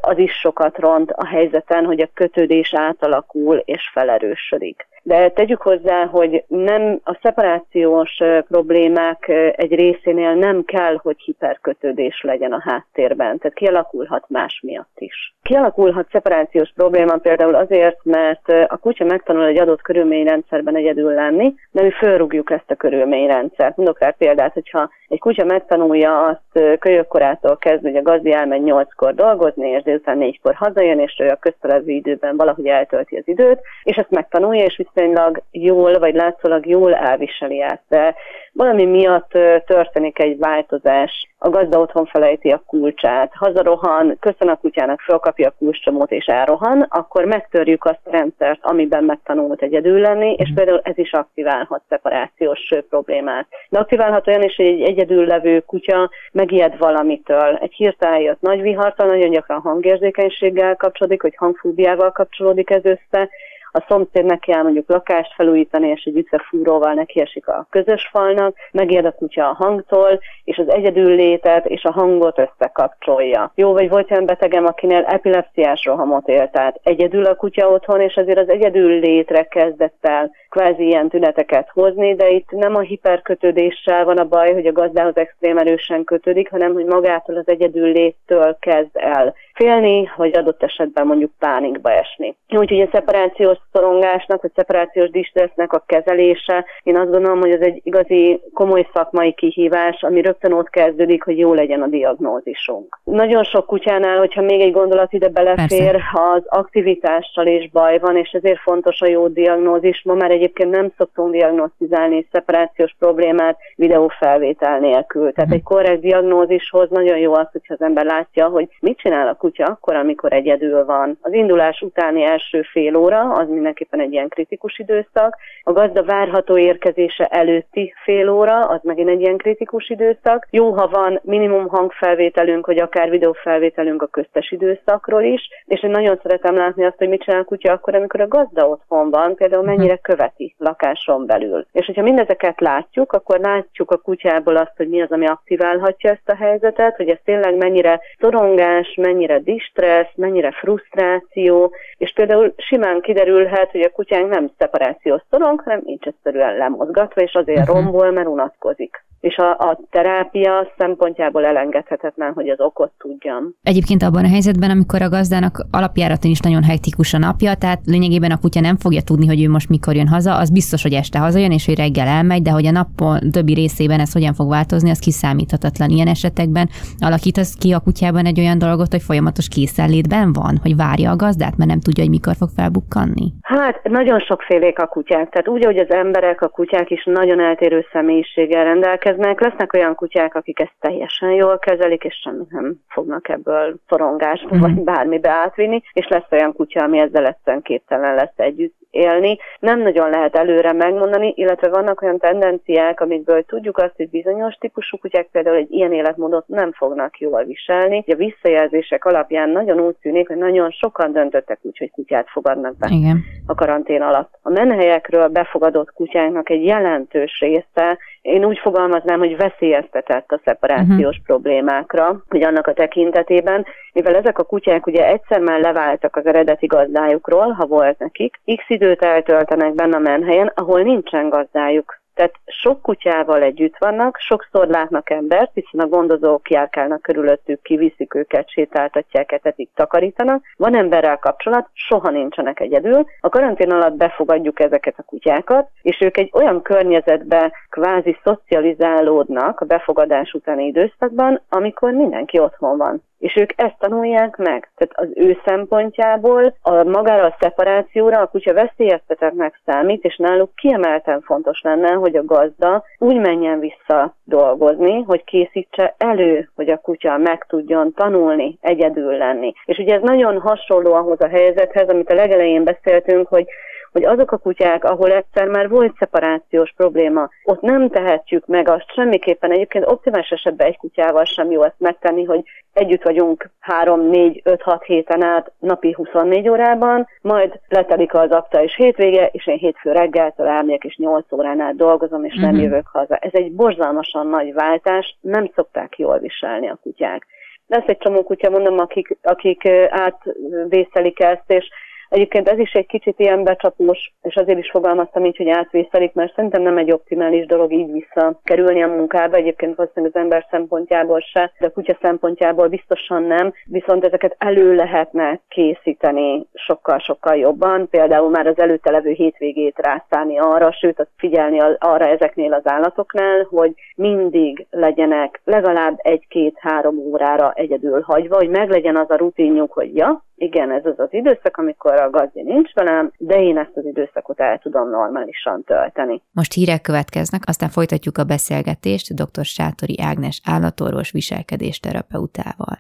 [0.00, 4.88] az is sokat ront a helyzeten, hogy a kötődés átalakul és felerősödik.
[5.02, 12.52] De tegyük hozzá, hogy nem a szeparációs problémák egy részénél nem kell, hogy hiperkötődés legyen
[12.52, 15.34] a háttérben, tehát kialakulhat más miatt is.
[15.42, 21.82] Kialakulhat szeparációs probléma például azért, mert a kutya megtanul egy adott körülményrendszerben egyedül lenni, de
[21.82, 23.76] mi fölrúgjuk ezt a körülményrendszert.
[23.76, 29.14] Mondok rá példát, hogyha egy kutya megtanulja azt kölyökkorától kezdve, hogy a gazdi elmegy nyolckor
[29.14, 33.96] dolgozni, és délután négykor hazajön, és ő a köztelező időben valahogy eltölti az időt, és
[33.96, 37.83] ezt megtanulja, és viszonylag jól, vagy látszólag jól elviseli ezt.
[37.88, 38.14] De
[38.53, 39.31] valami miatt
[39.66, 45.55] történik egy változás, a gazda otthon felejti a kulcsát, hazarohan, köszön a kutyának, felkapja a
[45.59, 50.57] kulcscsomót és elrohan, akkor megtörjük azt a rendszert, amiben megtanult egyedül lenni, és mhm.
[50.57, 53.46] például ez is aktiválhat szeparációs problémát.
[53.68, 57.59] De aktiválhat olyan is, hogy egy egyedül levő kutya megijed valamitől.
[57.61, 63.29] Egy hirtelen jött nagy vihartal, nagyon gyakran hangérzékenységgel kapcsolódik, hogy hangfóbiával kapcsolódik ez össze,
[63.72, 68.56] a szomszéd neki áll mondjuk lakást felújítani, és egy ütőfúróval neki esik a közös falnak,
[68.72, 73.52] megijed a kutya a hangtól, és az egyedül létet és a hangot összekapcsolja.
[73.54, 78.16] Jó, vagy volt olyan betegem, akinél epilepsziás rohamot élt, tehát egyedül a kutya otthon, és
[78.16, 84.04] azért az egyedül létre kezdett el kvázi ilyen tüneteket hozni, de itt nem a hiperkötődéssel
[84.04, 88.56] van a baj, hogy a gazdához extrém erősen kötődik, hanem hogy magától az egyedül léttől
[88.61, 92.37] kezd el félni, vagy adott esetben mondjuk pánikba esni.
[92.48, 97.81] Úgyhogy a szeparációs szorongásnak, vagy szeparációs distressznek a kezelése, én azt gondolom, hogy ez egy
[97.85, 102.99] igazi komoly szakmai kihívás, ami rögtön ott kezdődik, hogy jó legyen a diagnózisunk.
[103.05, 106.20] Nagyon sok kutyánál, hogyha még egy gondolat ide belefér, Persze.
[106.35, 110.03] az aktivitással is baj van, és ezért fontos a jó diagnózis.
[110.05, 115.33] Ma már egyébként nem szoktunk diagnosztizálni szeparációs problémát videófelvétel nélkül.
[115.33, 119.35] Tehát egy korrekt diagnózishoz nagyon jó az, hogyha az ember látja, hogy mit csinál a
[119.35, 121.18] kutya akkor, amikor egyedül van.
[121.20, 125.36] Az indulás utáni első fél óra, az mindenképpen egy ilyen kritikus időszak.
[125.62, 130.46] A gazda várható érkezése előtti fél óra, az megint egy ilyen kritikus időszak.
[130.50, 136.18] Jó, ha van minimum hangfelvételünk, vagy akár videófelvételünk a köztes időszakról is, és én nagyon
[136.22, 139.64] szeretem látni azt, hogy mit csinál a kutya akkor, amikor a gazda otthon van, például
[139.64, 140.02] mennyire mhm.
[140.02, 141.66] követi lakáson belül.
[141.72, 146.28] És hogyha mindezeket látjuk, akkor látjuk a kutyából azt, hogy mi az, ami aktiválhatja ezt
[146.28, 153.00] a helyzetet, hogy ez tényleg mennyire szorongás, mennyire distressz, mennyire frusztráció, és például simán
[153.40, 157.74] kiderülhet, hogy a kutyánk nem szeparációs szorong, hanem nincs egyszerűen lemozgatva, és azért uh-huh.
[157.74, 163.54] rombol, mert unatkozik és a, a terápia szempontjából elengedhetetlen, hogy az okot tudjam.
[163.62, 168.30] Egyébként abban a helyzetben, amikor a gazdának alapjáraton is nagyon hektikus a napja, tehát lényegében
[168.30, 171.18] a kutya nem fogja tudni, hogy ő most mikor jön haza, az biztos, hogy este
[171.18, 174.90] hazajön, és hogy reggel elmegy, de hogy a napon többi részében ez hogyan fog változni,
[174.90, 175.88] az kiszámíthatatlan.
[175.90, 181.11] Ilyen esetekben alakítasz ki a kutyában egy olyan dolgot, hogy folyamatos készenlétben van, hogy várja
[181.11, 183.26] a gazdát, mert nem tudja, hogy mikor fog felbukkanni?
[183.42, 187.87] Hát nagyon sokfélék a kutyák, tehát úgy, hogy az emberek, a kutyák is nagyon eltérő
[187.92, 189.40] személyiséggel rendelkeznek, érkeznek.
[189.40, 194.61] Lesznek olyan kutyák, akik ezt teljesen jól kezelik, és semmi nem fognak ebből szorongásba mm.
[194.61, 199.38] vagy bármibe átvinni, és lesz olyan kutya, ami ezzel egyszerűen képtelen lesz együtt élni.
[199.61, 204.99] Nem nagyon lehet előre megmondani, illetve vannak olyan tendenciák, amikből tudjuk azt, hogy bizonyos típusú
[204.99, 208.05] kutyák például egy ilyen életmódot nem fognak jól viselni.
[208.07, 212.88] A visszajelzések alapján nagyon úgy tűnik, hogy nagyon sokan döntöttek úgy, hogy kutyát fogadnak be
[212.90, 213.25] Igen.
[213.46, 214.38] a karantén alatt.
[214.42, 221.24] A menhelyekről befogadott kutyáknak egy jelentős része én úgy fogalmaznám, hogy veszélyeztetett a szeparációs uh-huh.
[221.24, 226.66] problémákra, hogy annak a tekintetében, mivel ezek a kutyák ugye egyszer már leváltak az eredeti
[226.66, 231.99] gazdájukról, ha volt nekik, x időt eltöltenek benne a menhelyen, ahol nincsen gazdájuk.
[232.20, 238.50] Tehát sok kutyával együtt vannak, sokszor látnak embert, hiszen a gondozók járkálnak körülöttük, kiviszik őket,
[238.50, 240.44] sétáltatják, etetik, takarítanak.
[240.56, 243.04] Van emberrel kapcsolat, soha nincsenek egyedül.
[243.20, 249.64] A karantén alatt befogadjuk ezeket a kutyákat, és ők egy olyan környezetbe kvázi szocializálódnak a
[249.64, 254.70] befogadás utáni időszakban, amikor mindenki otthon van és ők ezt tanulják meg.
[254.76, 261.20] Tehát az ő szempontjából a magára a szeparációra a kutya veszélyeztetetnek számít, és náluk kiemelten
[261.20, 267.16] fontos lenne, hogy a gazda úgy menjen vissza dolgozni, hogy készítse elő, hogy a kutya
[267.16, 269.52] meg tudjon tanulni, egyedül lenni.
[269.64, 273.46] És ugye ez nagyon hasonló ahhoz a helyzethez, amit a legelején beszéltünk, hogy
[273.92, 278.92] hogy azok a kutyák, ahol egyszer már volt szeparációs probléma, ott nem tehetjük meg azt
[278.94, 279.50] semmiképpen.
[279.50, 284.62] Egyébként optimális esetben egy kutyával sem jó ezt megtenni, hogy együtt vagyunk 3, 4, 5,
[284.62, 289.92] 6 héten át napi 24 órában, majd letelik az akta és hétvége, és én hétfő
[289.92, 292.62] reggeltől elmegyek, és 8 órán át dolgozom, és nem uh-huh.
[292.62, 293.16] jövök haza.
[293.16, 297.26] Ez egy borzalmasan nagy váltás, nem szokták jól viselni a kutyák.
[297.66, 301.68] Lesz egy csomó kutya, mondom, akik, akik átvészelik ezt, és
[302.11, 306.35] Egyébként ez is egy kicsit ilyen becsapós, és azért is fogalmaztam így, hogy átvészelik, mert
[306.35, 309.37] szerintem nem egy optimális dolog így visszakerülni a munkába.
[309.37, 314.75] Egyébként valószínűleg az ember szempontjából se, de a kutya szempontjából biztosan nem, viszont ezeket elő
[314.75, 317.88] lehetne készíteni sokkal-sokkal jobban.
[317.88, 323.75] Például már az előtte levő hétvégét rászállni arra, sőt, figyelni arra ezeknél az állatoknál, hogy
[323.96, 330.70] mindig legyenek legalább egy-két-három órára egyedül hagyva, hogy meglegyen az a rutinjuk, hogy ja, igen,
[330.70, 334.59] ez az az időszak, amikor a gazdi nincs velem, de én ezt az időszakot el
[334.59, 336.22] tudom normálisan tölteni.
[336.33, 339.44] Most hírek következnek, aztán folytatjuk a beszélgetést dr.
[339.44, 342.79] Sátori Ágnes állatorvos viselkedésterapeutával.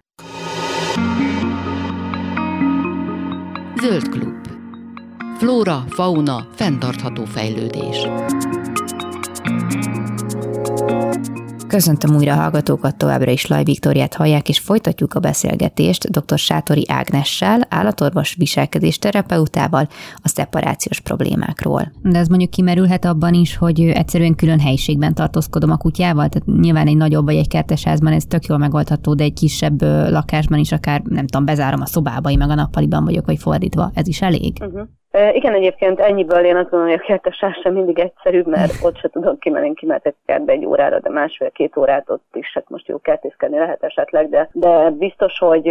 [3.80, 4.46] Zöld klub.
[5.38, 8.08] Flóra, fauna, fenntartható fejlődés.
[11.70, 16.38] Köszöntöm újra a hallgatókat, továbbra is Laj Viktoriát hallják, és folytatjuk a beszélgetést dr.
[16.38, 21.92] Sátori Ágnessel, állatorvos viselkedés terapeutával a szeparációs problémákról.
[22.02, 26.86] De ez mondjuk kimerülhet abban is, hogy egyszerűen külön helyiségben tartózkodom a kutyával, tehát nyilván
[26.86, 31.02] egy nagyobb vagy egy kertesházban ez tök jól megoldható, de egy kisebb lakásban is akár,
[31.02, 34.56] nem tudom, bezárom a szobába, meg a nappaliban vagyok, vagy fordítva, ez is elég?
[34.60, 34.88] Uh-huh.
[35.12, 39.08] Igen, egyébként ennyiből én azt gondolom, hogy a kertesás sem mindig egyszerűbb, mert ott se
[39.08, 43.58] tudok kimenni, kimehetek kertbe egy órára, de másfél-két órát ott is, hát most jó kertészkedni
[43.58, 45.68] lehet esetleg, de, de biztos, hogy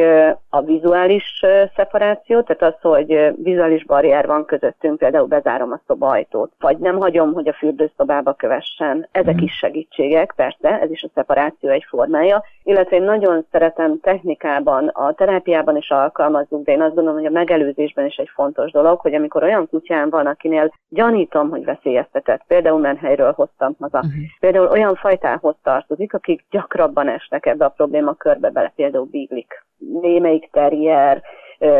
[0.50, 6.78] a vizuális szeparáció, tehát az, hogy vizuális barrier van közöttünk, például bezárom a szobajtót, vagy
[6.78, 9.44] nem hagyom, hogy a fürdőszobába kövessen, ezek mhm.
[9.44, 15.14] is segítségek, persze, ez is a szeparáció egy formája, illetve én nagyon szeretem technikában, a
[15.14, 19.14] terápiában is alkalmazunk, de én azt gondolom, hogy a megelőzésben is egy fontos dolog, hogy
[19.14, 24.14] amikor olyan kutyám van, akinél gyanítom, hogy veszélyeztetett, például menhelyről hoztam haza, uh-huh.
[24.40, 29.66] például olyan fajtához tartozik, akik gyakrabban esnek ebbe a problémakörbe bele, például biglik,
[30.02, 31.22] némelyik terrier,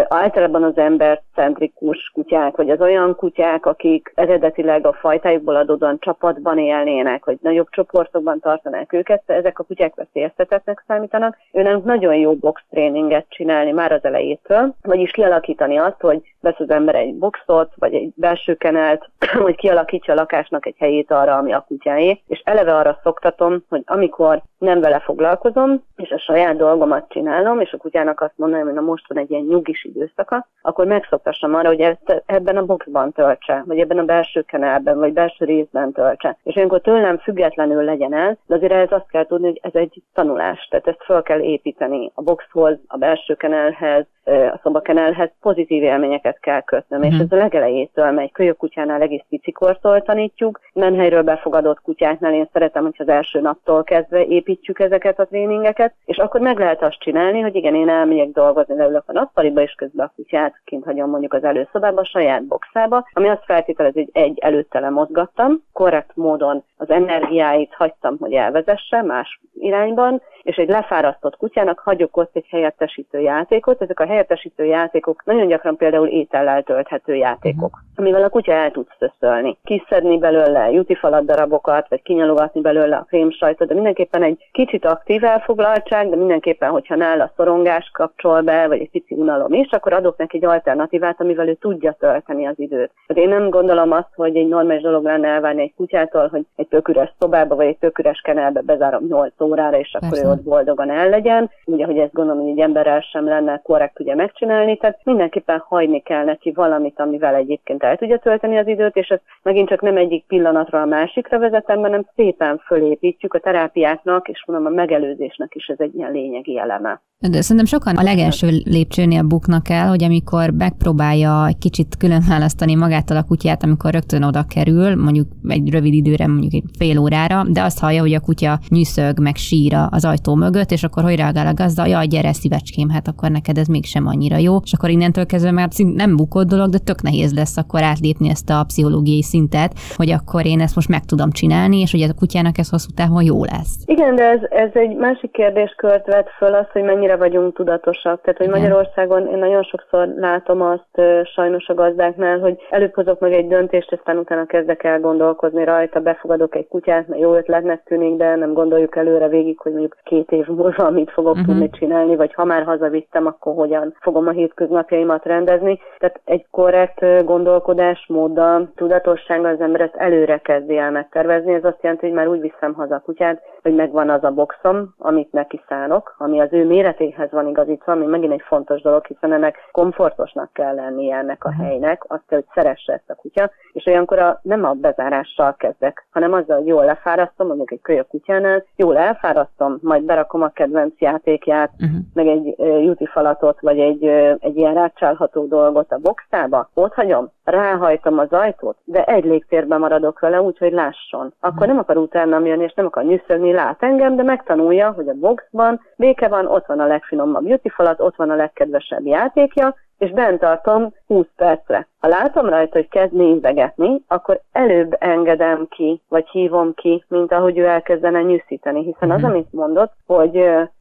[0.08, 7.26] általában az embercentrikus kutyák, vagy az olyan kutyák, akik eredetileg a fajtájukból adódóan csapatban élnének,
[7.26, 11.38] vagy nagyobb csoportokban tartanák őket, ezek a kutyák veszélyeztetetnek számítanak.
[11.52, 16.70] Őnek nagyon jó box tréninget csinálni már az elejétől, vagyis kialakítani azt, hogy vesz az
[16.70, 19.10] ember egy boxot, vagy egy belső kenelt,
[19.46, 23.82] hogy kialakítsa a lakásnak egy helyét arra, ami a kutyáé, és eleve arra szoktatom, hogy
[23.86, 28.76] amikor nem vele foglalkozom, és a saját dolgomat csinálom, és a kutyának azt mondanom, hogy
[28.76, 33.12] na most van egy ilyen nyugis időszaka, akkor megszoktassam arra, hogy ezt ebben a boxban
[33.12, 36.38] töltse, vagy ebben a belső kenelben, vagy belső részben töltse.
[36.44, 40.02] És olyankor tőlem függetlenül legyen el, de azért ehhez azt kell tudni, hogy ez egy
[40.14, 46.40] tanulás, tehát ezt fel kell építeni a boxhoz, a belső kenelhez, a szobakenelhez pozitív élményeket
[46.40, 47.14] kell kötnöm, uh-huh.
[47.14, 47.34] és mhm.
[47.34, 48.32] ez a legelejétől megy.
[48.32, 54.26] Kölyök kutyánál egész picikortól tanítjuk, menhelyről befogadott kutyáknál én szeretem, hogy az első naptól kezdve
[54.26, 58.76] építjük ezeket a tréningeket, és akkor meg lehet azt csinálni, hogy igen, én elmegyek dolgozni,
[58.76, 63.08] leülök a nappaliba, és közben a kutyát kint hagyom mondjuk az előszobába, a saját boxába,
[63.14, 69.40] ami azt feltételez, hogy egy előtte lemozgattam, korrekt módon az energiáit hagytam, hogy elvezesse más
[69.54, 73.82] irányban, és egy lefárasztott kutyának hagyok ott egy helyettesítő játékot.
[73.82, 77.90] Ezek a helyettesítő játékok nagyon gyakran például étellel tölthető játékok, uh-huh.
[77.96, 79.58] amivel a kutya el tud szöszölni.
[79.64, 86.10] Kiszedni belőle jutifalat darabokat, vagy kinyalogatni belőle a krémsajtot, de mindenképpen egy kicsit aktív elfoglaltság,
[86.10, 90.38] de mindenképpen, hogyha nála szorongás kapcsol be, vagy egy pici unalom is, akkor adok neki
[90.38, 92.92] egy alternatívát, amivel ő tudja tölteni az időt.
[93.08, 96.68] Hát én nem gondolom azt, hogy egy normális dolog lenne elvárni egy kutyától, hogy egy
[96.68, 100.26] töküres szobába, vagy egy töküres kenelbe bezárom 8 órára, és akkor Persze.
[100.26, 101.50] ő ott boldogan el legyen.
[101.66, 106.02] Ugye, hogy ezt gondolom, hogy egy emberrel sem lenne korrekt ugye megcsinálni, tehát mindenképpen hagyni
[106.02, 109.98] kell neki valamit, amivel egyébként el tudja tölteni az időt, és ez megint csak nem
[109.98, 115.68] egyik pillanatra a másikra vezetem, hanem szépen fölépítjük a terápiáknak, és mondom a megelőzésnek is
[115.68, 117.02] ez egy ilyen lényegi eleme.
[117.28, 122.76] De szerintem sokan a legelső lépcsőnél buknak el, hogy amikor megpróbálja egy kicsit külön választani
[122.76, 127.44] magától a kutyát, amikor rögtön oda kerül, mondjuk egy rövid időre, mondjuk egy fél órára,
[127.50, 131.16] de azt hallja, hogy a kutya nyűszög, meg síra az ajtó mögött, és akkor hogy
[131.16, 134.90] reagál a gazda, jaj, gyere szívecském, hát akkor neked ez mégsem annyira jó, és akkor
[134.90, 139.24] innentől kezdve már nem bukott dolog, de tök nehéz lesz akkor átlépni ezt a pszichológiai
[139.24, 142.90] szintet, hogy akkor én ezt most meg tudom csinálni, és hogy a kutyának ez hosszú
[142.96, 143.76] távon jó lesz.
[143.86, 148.22] Igen, de ez, ez egy másik kérdéskört vet föl az, hogy mennyire vagyunk tudatosak.
[148.22, 148.48] Tehát, hogy.
[148.50, 153.92] Magyarországon én nagyon sokszor látom azt sajnos a gazdáknál, hogy előbb hozok meg egy döntést,
[153.92, 158.54] aztán utána kezdek el gondolkozni rajta, befogadok egy kutyát, mert jó ötletnek tűnik, de nem
[158.54, 161.48] gondoljuk előre végig, hogy mondjuk két év múlva mit fogok uh-huh.
[161.48, 165.80] tudni csinálni, vagy ha már hazavittem, akkor hogyan fogom a hétköznapjaimat rendezni.
[165.98, 171.54] Tehát egy korrekt gondolkodásmóddal, tudatossággal az ember ezt előre kezdi el megtervezni.
[171.54, 174.94] Ez azt jelenti, hogy már úgy viszem haza a kutyát, hogy megvan az a boxom,
[174.98, 176.66] amit neki szánok, ami az ő
[177.00, 181.50] méretéhez van igazítva, ami megint egy fontos dolog, hiszen ennek komfortosnak kell lennie ennek a
[181.50, 181.62] mhm.
[181.62, 186.06] helynek, azt kell, hogy szeresse ezt a kutya, és olyankor a, nem a bezárással kezdek,
[186.12, 191.00] hanem azzal, hogy jól lefárasztom, mondjuk egy kölyök kutyánál, jól elfárasztom, majd berakom a kedvenc
[191.00, 192.00] játékját, uh-huh.
[192.14, 196.94] meg egy uh, juti falatot, vagy egy, uh, egy ilyen rácsálható dolgot a boxába, ott
[196.94, 201.34] hagyom, ráhajtom az ajtót, de egy légtérben maradok vele, úgyhogy lásson.
[201.40, 201.68] Akkor uh-huh.
[201.68, 205.80] nem akar utánam jönni, és nem akar nyűszögni, lát engem, de megtanulja, hogy a boxban
[205.96, 210.40] béke van, ott van a legfinomabb juti falat, ott van a legkedvesebb játékja, és bent
[210.40, 211.88] tartom 20 percre.
[212.00, 217.58] Ha látom rajta, hogy kezd nézbegetni, akkor előbb engedem ki, vagy hívom ki, mint ahogy
[217.58, 218.84] ő elkezdene nyűszíteni.
[218.84, 219.30] Hiszen az, mhm.
[219.30, 220.36] amit mondott, hogy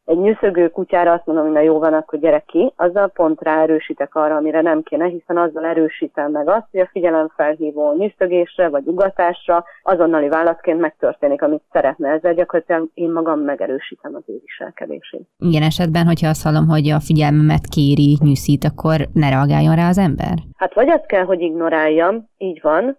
[0.09, 4.15] egy nyűszögő kutyára azt mondom, hogy na jó van, akkor gyere ki, azzal pont ráerősítek
[4.15, 9.65] arra, amire nem kéne, hiszen azzal erősítem meg azt, hogy a figyelemfelhívó nyűszögésre vagy ugatásra
[9.83, 12.09] azonnali válaszként megtörténik, amit szeretne.
[12.09, 15.27] Ezzel gyakorlatilag én magam megerősítem az ő viselkedését.
[15.39, 19.99] Ilyen esetben, hogyha azt hallom, hogy a figyelmemet kéri, nyűszít, akkor ne reagáljon rá az
[19.99, 20.35] ember?
[20.57, 22.99] Hát vagy azt kell, hogy ignoráljam, így van,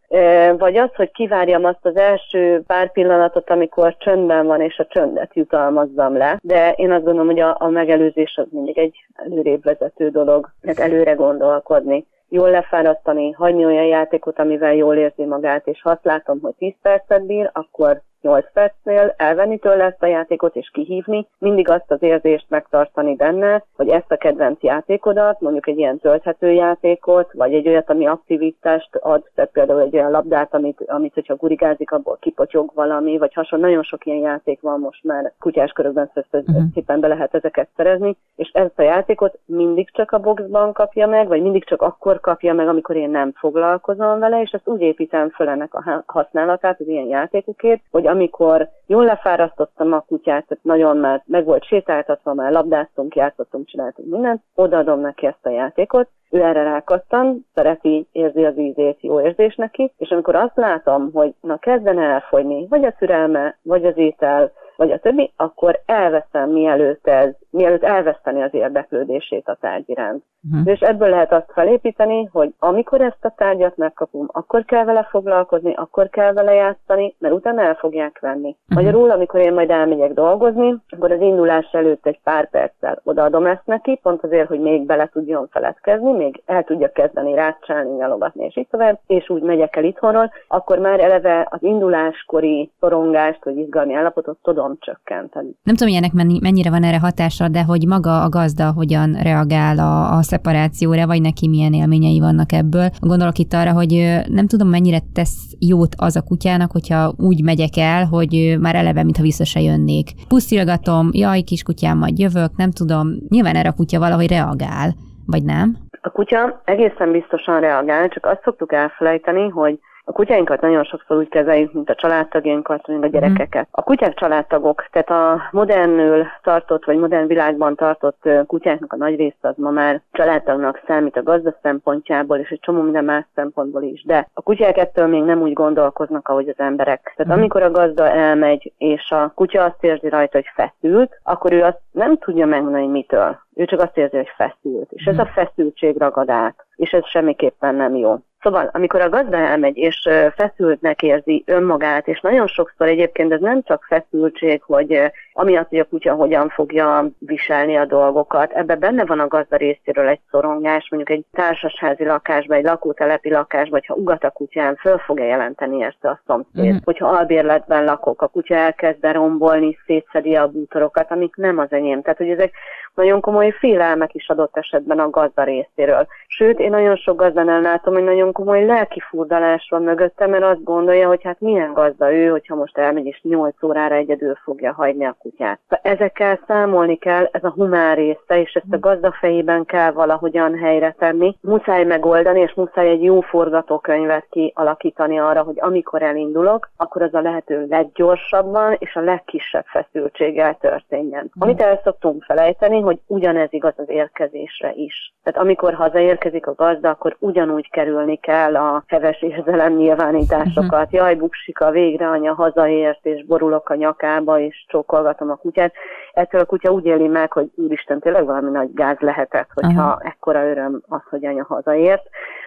[0.58, 5.36] vagy az, hogy kivárjam azt az első pár pillanatot, amikor csöndben van, és a csöndet
[5.36, 10.10] jutalmazzam le, de én azt gondolom, hogy a, a megelőzés az mindig egy előrébb vezető
[10.10, 15.90] dolog, tehát előre gondolkodni jól lefárasztani, hagyni olyan játékot, amivel jól érzi magát, és ha
[15.90, 20.70] azt látom, hogy 10 percet bír, akkor 8 percnél elvenni tőle ezt a játékot és
[20.74, 26.00] kihívni, mindig azt az érzést megtartani benne, hogy ezt a kedvenc játékodat, mondjuk egy ilyen
[26.00, 31.14] tölthető játékot, vagy egy olyat, ami aktivitást ad, tehát például egy olyan labdát, amit, amit
[31.14, 35.72] hogyha gurigázik, abból kipotyog valami, vagy hasonló, nagyon sok ilyen játék van most már kutyás
[35.72, 36.64] körökben, szóval uh-huh.
[36.74, 41.28] szépen be lehet ezeket szerezni, és ezt a játékot mindig csak a boxban kapja meg,
[41.28, 45.30] vagy mindig csak akkor kapja meg, amikor én nem foglalkozom vele, és ezt úgy építem
[45.30, 50.98] föl ennek a használatát az ilyen játékokért, hogy amikor jól lefárasztottam a kutyát, tehát nagyon
[50.98, 56.42] már meg volt sétáltatva, már labdáztunk, játszottunk, csináltunk mindent, odaadom neki ezt a játékot, ő
[56.42, 61.58] erre rákattan, szereti, érzi az ízét, jó érzés neki, és amikor azt látom, hogy na
[61.58, 67.34] kezdene elfogyni, vagy a türelme, vagy az étel, vagy a többi, akkor elveszem, mielőtt ez,
[67.50, 70.24] mielőtt elveszteni az érdeklődését a tárgy iránt.
[70.52, 70.74] Uh-huh.
[70.74, 75.74] És ebből lehet azt felépíteni, hogy amikor ezt a tárgyat megkapom, akkor kell vele foglalkozni,
[75.76, 78.48] akkor kell vele játszani, mert utána el fogják venni.
[78.48, 78.84] Uh-huh.
[78.84, 83.66] Magyarul, amikor én majd elmegyek dolgozni, akkor az indulás előtt egy pár perccel odaadom ezt
[83.66, 88.58] neki, pont azért, hogy még bele tudjon feledkezni, még el tudja kezdeni rácsálni, nyalogatni, és
[88.58, 93.94] így tovább, és úgy megyek el itthonról, akkor már eleve az induláskori szorongást, vagy izgalmi
[93.94, 95.50] állapotot tudom csökkenteni.
[95.64, 99.78] Nem tudom, hogy ennek mennyire van erre hatása, de hogy maga a gazda hogyan reagál
[99.80, 102.90] a, a szeparációra, vagy neki milyen élményei vannak ebből.
[103.00, 103.92] Gondolok itt arra, hogy
[104.28, 109.04] nem tudom, mennyire tesz jót az a kutyának, hogyha úgy megyek el, hogy már eleve,
[109.04, 110.08] mintha vissza se jönnék.
[110.28, 113.08] Pusztilgatom, jaj, kiskutyám, majd jövök, nem tudom.
[113.30, 115.78] Nyilván erre a kutya valahogy reagál, vagy nem?
[116.02, 121.30] A kutya egészen biztosan reagál, csak azt szoktuk elfelejteni, hogy a kutyáinkat nagyon sokszor úgy
[121.30, 123.16] kezeljük, mint a családtagjainkat, mint a mhm.
[123.16, 123.68] gyerekeket.
[123.72, 129.36] A kutyák családtagok, tehát a modernül tartott, vagy modern világban tartott kutyáknak a nagy része
[129.42, 134.04] az ma már családtagnak számít a gazda szempontjából, és egy csomó minden más szempontból is.
[134.04, 137.14] De a kutyák ettől még nem úgy gondolkoznak, ahogy az emberek.
[137.16, 137.40] Tehát mhm.
[137.40, 141.82] amikor a gazda elmegy, és a kutya azt érzi rajta, hogy feszült, akkor ő azt
[141.92, 143.38] nem tudja megmondani, mitől.
[143.56, 144.92] Ő csak azt érzi, hogy feszült.
[144.92, 145.24] És ez mhm.
[145.24, 148.16] a feszültség ragad át, és ez semmiképpen nem jó.
[148.42, 153.64] Szóval, amikor a gazda elmegy, és feszültnek érzi önmagát, és nagyon sokszor egyébként ez nem
[153.64, 159.20] csak feszültség, hogy amiatt, hogy a kutya hogyan fogja viselni a dolgokat, ebbe benne van
[159.20, 164.30] a gazda részéről egy szorongás, mondjuk egy társasházi lakásba, egy lakótelepi lakásba, hogyha ugat a
[164.30, 166.74] kutyán, föl fogja jelenteni ezt a szomszéd.
[166.74, 166.78] Mm.
[166.84, 172.02] Hogyha albérletben lakok, a kutya elkezd rombolni, szétszedi a bútorokat, amik nem az enyém.
[172.02, 172.52] Tehát, hogy ezek
[173.00, 176.08] nagyon komoly félelmek is adott esetben a gazda részéről.
[176.28, 180.64] Sőt, én nagyon sok gazdánál látom, hogy nagyon komoly lelki furdalás van mögötte, mert azt
[180.64, 185.06] gondolja, hogy hát milyen gazda ő, hogyha most elmegy és 8 órára egyedül fogja hagyni
[185.06, 185.60] a kutyát.
[185.82, 190.96] Ezekkel számolni kell, ez a humán része, és ezt a gazda fejében kell valahogyan helyre
[190.98, 191.38] tenni.
[191.42, 197.22] Muszáj megoldani, és muszáj egy jó forgatókönyvet kialakítani arra, hogy amikor elindulok, akkor az a
[197.22, 201.32] lehető leggyorsabban és a legkisebb feszültséggel történjen.
[201.40, 205.14] Amit el szoktunk felejteni, hogy ugyanez igaz az érkezésre is.
[205.24, 210.86] Tehát amikor hazaérkezik a gazda, akkor ugyanúgy kerülni kell a heves érzelem nyilvánításokat.
[210.86, 210.94] Uh-huh.
[210.94, 215.74] Jaj, buksika, végre anya hazaért, és borulok a nyakába, és csókolgatom a kutyát.
[216.14, 220.10] Ettől a kutya úgy éli meg, hogy úristen, tényleg valami nagy gáz lehetett, hogyha uh-huh.
[220.10, 222.04] ekkora öröm az, hogy anya hazaért.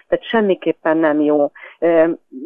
[0.08, 1.50] Tehát semmiképpen nem jó.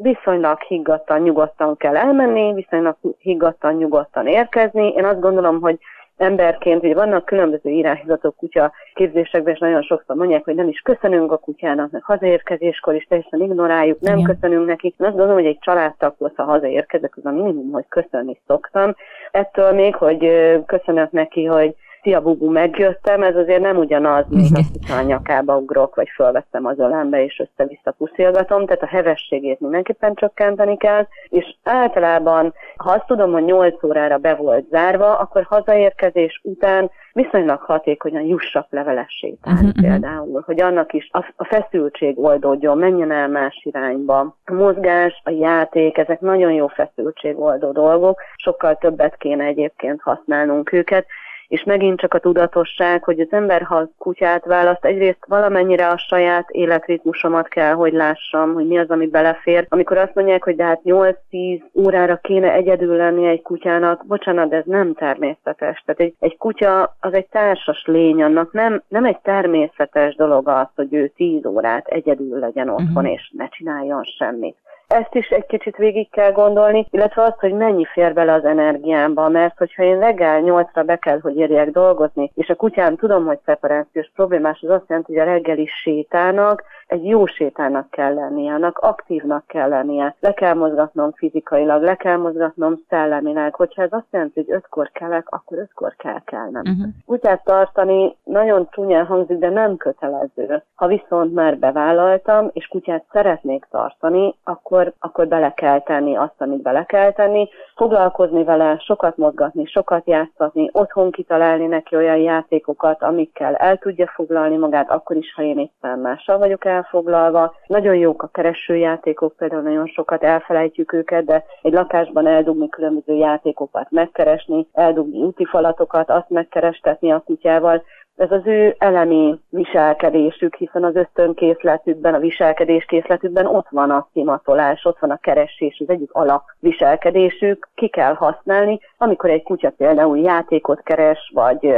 [0.03, 4.89] Viszonylag higgadtan, nyugodtan kell elmenni, viszonylag higgadtan, nyugodtan érkezni.
[4.89, 5.79] Én azt gondolom, hogy
[6.17, 11.33] emberként, hogy vannak különböző irányzatok kutya képzésekben, és nagyon sokszor mondják, hogy nem is köszönünk
[11.33, 14.35] a kutyának, meg hazaérkezéskor is teljesen ignoráljuk, nem Igen.
[14.35, 14.95] köszönünk nekik.
[14.99, 18.95] Én azt gondolom, hogy egy családtaghoz, ha hazaérkezek, az a minimum, hogy köszönni szoktam.
[19.31, 20.31] Ettől még, hogy
[20.67, 21.75] köszönök neki, hogy
[22.07, 26.67] szia bubu, megjöttem, ez azért nem ugyanaz, mint azt, hogyha a nyakába ugrok, vagy fölveszem
[26.67, 33.07] az ölembe, és össze-vissza puszilgatom, tehát a hevességét mindenképpen csökkenteni kell, és általában, ha azt
[33.07, 39.67] tudom, hogy 8 órára be volt zárva, akkor hazaérkezés után viszonylag hatékonyan jussak leveles sétálni
[39.67, 44.37] uh-huh, például, hogy annak is a, a feszültség oldódjon, menjen el más irányba.
[44.45, 51.07] A mozgás, a játék, ezek nagyon jó feszültségoldó dolgok, sokkal többet kéne egyébként használnunk őket,
[51.49, 56.51] és megint csak a tudatosság, hogy az ember, ha kutyát választ, egyrészt valamennyire a saját
[56.51, 59.67] életritmusomat kell, hogy lássam, hogy mi az, ami belefér.
[59.69, 64.57] Amikor azt mondják, hogy de hát 8-10 órára kéne egyedül lenni egy kutyának, bocsánat, de
[64.57, 65.83] ez nem természetes.
[65.85, 70.67] Tehát egy, egy kutya az egy társas lény, annak nem, nem egy természetes dolog az,
[70.75, 73.13] hogy ő 10 órát egyedül legyen otthon, uh-huh.
[73.13, 74.57] és ne csináljon semmit.
[74.87, 79.29] Ezt is egy kicsit végig kell gondolni, illetve azt, hogy mennyi fér bele az energiámba,
[79.29, 83.39] mert hogyha én reggel nyolcra be kell, hogy érjek dolgozni, és a kutyám tudom, hogy
[83.45, 88.79] szeparációs problémás, az azt jelenti, hogy a reggeli sétának egy jó sétának kell lennie, annak
[88.79, 93.55] aktívnak kell lennie, le kell mozgatnom fizikailag, le kell mozgatnom szellemileg.
[93.55, 96.63] Hogyha ez azt jelenti, hogy ötkor kelek, akkor ötkor kell kelnem.
[96.67, 96.87] Uh-huh.
[97.07, 100.63] Kutyát tartani nagyon csúnyán hangzik, de nem kötelező.
[100.75, 106.63] Ha viszont már bevállaltam, és kutyát szeretnék tartani, akkor, akkor bele kell tenni azt, amit
[106.63, 113.55] bele kell tenni, foglalkozni vele, sokat mozgatni, sokat játszatni, otthon kitalálni neki olyan játékokat, amikkel
[113.55, 117.55] el tudja foglalni magát, akkor is, ha én éppen mással vagyok el elfoglalva.
[117.67, 123.91] Nagyon jók a keresőjátékok, például nagyon sokat elfelejtjük őket, de egy lakásban eldugni különböző játékokat
[123.91, 127.83] megkeresni, eldugni útifalatokat, azt megkerestetni a kutyával,
[128.17, 134.99] ez az ő elemi viselkedésük, hiszen az ösztönkészletükben, a viselkedéskészletükben ott van a szimatolás, ott
[134.99, 141.31] van a keresés, az egyik alapviselkedésük, ki kell használni, amikor egy kutya például játékot keres,
[141.35, 141.75] vagy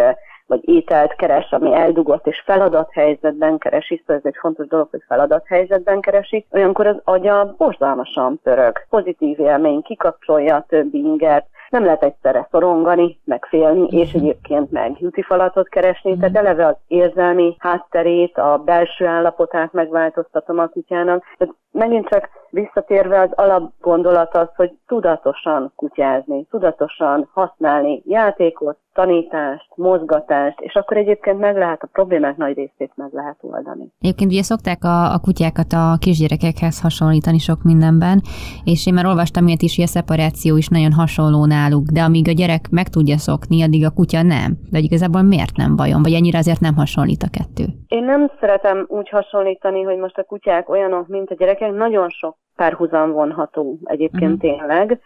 [0.49, 6.01] vagy ételt keres, ami eldugott, és feladathelyzetben keresi, szóval ez egy fontos dolog, hogy feladathelyzetben
[6.01, 8.87] keresi, olyankor az agya borzalmasan pörög.
[8.91, 14.01] Pozitív élmény, kikapcsolja a többi ingert, nem lehet egyszerre szorongani, meg félni, uh-huh.
[14.01, 14.97] és egyébként meg
[15.29, 21.25] falatot keresni, tehát eleve az érzelmi hátterét, a belső állapotát megváltoztatom a kutyának.
[21.39, 30.61] Tehát megint csak visszatérve az alapgondolat az, hogy tudatosan kutyázni, tudatosan használni játékot, tanítást, mozgatást,
[30.61, 33.93] és akkor egyébként meg lehet a problémák nagy részét meg lehet oldani.
[34.01, 38.21] Egyébként ugye szokták a, a kutyákat a kisgyerekekhez hasonlítani sok mindenben,
[38.65, 42.29] és én már olvastam ilyet is, hogy a szeparáció is nagyon hasonló náluk, de amíg
[42.29, 44.51] a gyerek meg tudja szokni, addig a kutya nem.
[44.71, 46.03] De igazából miért nem vajon?
[46.03, 47.65] Vagy ennyire azért nem hasonlít a kettő?
[47.89, 51.73] Én nem szeretem úgy hasonlítani, hogy most a kutyák olyanok, mint a gyerekek.
[51.73, 54.41] Nagyon sok párhuzam vonható egyébként uh-huh.
[54.41, 55.01] tényleg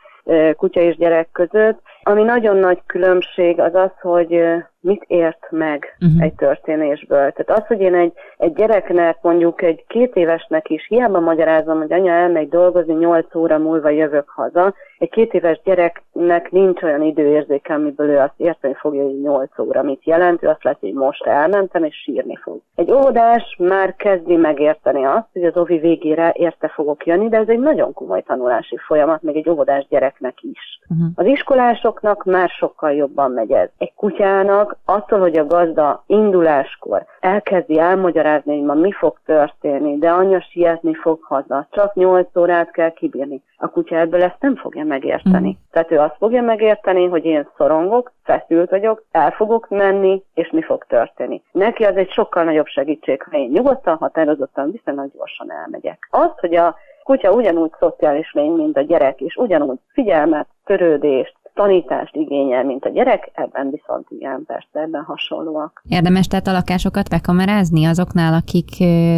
[0.57, 1.81] kutya és gyerek között.
[2.03, 4.41] Ami nagyon nagy különbség az az, hogy
[4.83, 6.23] mit ért meg uh-huh.
[6.23, 7.33] egy történésből.
[7.33, 11.93] Tehát az, hogy én egy, egy gyereknek, mondjuk egy két évesnek is hiába magyarázom, hogy
[11.93, 17.75] anya elmegy dolgozni, nyolc óra múlva jövök haza, egy két éves gyereknek nincs olyan időérzéke,
[17.75, 21.27] amiből ő azt érteni fogja, hogy nyolc óra mit jelent, ő azt látja, hogy most
[21.27, 22.61] elmentem, és sírni fog.
[22.75, 27.49] Egy óvodás már kezdi megérteni azt, hogy az ovi végére érte fogok jönni, de ez
[27.49, 30.81] egy nagyon komoly tanulási folyamat, meg egy óvodás gyereknek is.
[30.89, 31.07] Uh-huh.
[31.15, 33.69] Az iskolásoknak már sokkal jobban megy ez.
[33.79, 40.11] Egy kutyának attól, hogy a gazda induláskor elkezdi elmagyarázni, hogy ma mi fog történni, de
[40.11, 43.43] anya sietni fog haza, csak 8 órát kell kibírni.
[43.57, 45.49] A kutya ebből ezt nem fogja megérteni.
[45.49, 45.71] Mm.
[45.71, 50.63] Tehát ő azt fogja megérteni, hogy én szorongok, feszült vagyok, el fogok menni, és mi
[50.63, 51.43] fog történni.
[51.53, 56.09] Neki az egy sokkal nagyobb segítség, ha én nyugodtan, határozottan, viszonylag gyorsan elmegyek.
[56.11, 62.17] Az, hogy a kutya ugyanúgy szociális lény, mint a gyerek, és ugyanúgy figyelmet, törődést, tanítást
[62.17, 65.83] igényel, mint a gyerek, ebben viszont igen, persze, ebben hasonlóak.
[65.89, 68.69] Érdemes tehát a lakásokat bekamerázni azoknál, akik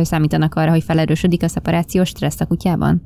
[0.02, 3.02] számítanak arra, hogy felerősödik a szeparációs stressz a kutyában?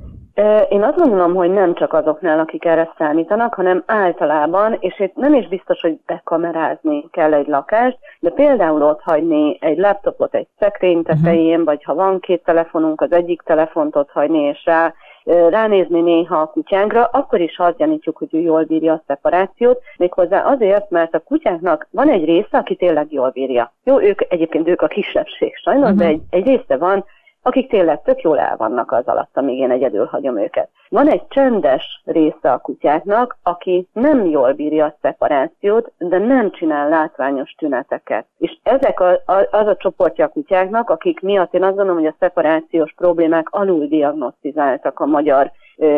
[0.68, 5.34] Én azt gondolom, hogy nem csak azoknál, akik erre számítanak, hanem általában, és itt nem
[5.34, 11.02] is biztos, hogy bekamerázni kell egy lakást, de például ott hagyni egy laptopot egy szekrény
[11.02, 11.64] tetején, uh-huh.
[11.64, 14.94] vagy ha van két telefonunk, az egyik telefont ott hagyni, és rá
[15.24, 20.44] ránézni néha a kutyánkra, akkor is azt gyanítjuk, hogy ő jól bírja a szeparációt, méghozzá
[20.44, 23.72] azért, mert a kutyáknak van egy része, aki tényleg jól bírja.
[23.84, 25.98] Jó, ők egyébként ők a kisebbség sajnos, uh-huh.
[25.98, 27.04] de egy, egy része van,
[27.42, 30.68] akik tényleg tök jól el vannak az alatt, amíg én egyedül hagyom őket.
[30.88, 36.88] Van egy csendes része a kutyáknak, aki nem jól bírja a szeparációt, de nem csinál
[36.88, 38.26] látványos tüneteket.
[38.38, 42.12] És ezek a, a, az a csoportja a kutyáknak, akik miatt én azt gondolom, hogy
[42.12, 45.50] a szeparációs problémák alul diagnosztizáltak a magyar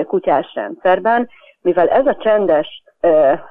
[0.06, 1.28] kutyás rendszerben,
[1.62, 2.82] mivel ez a csendes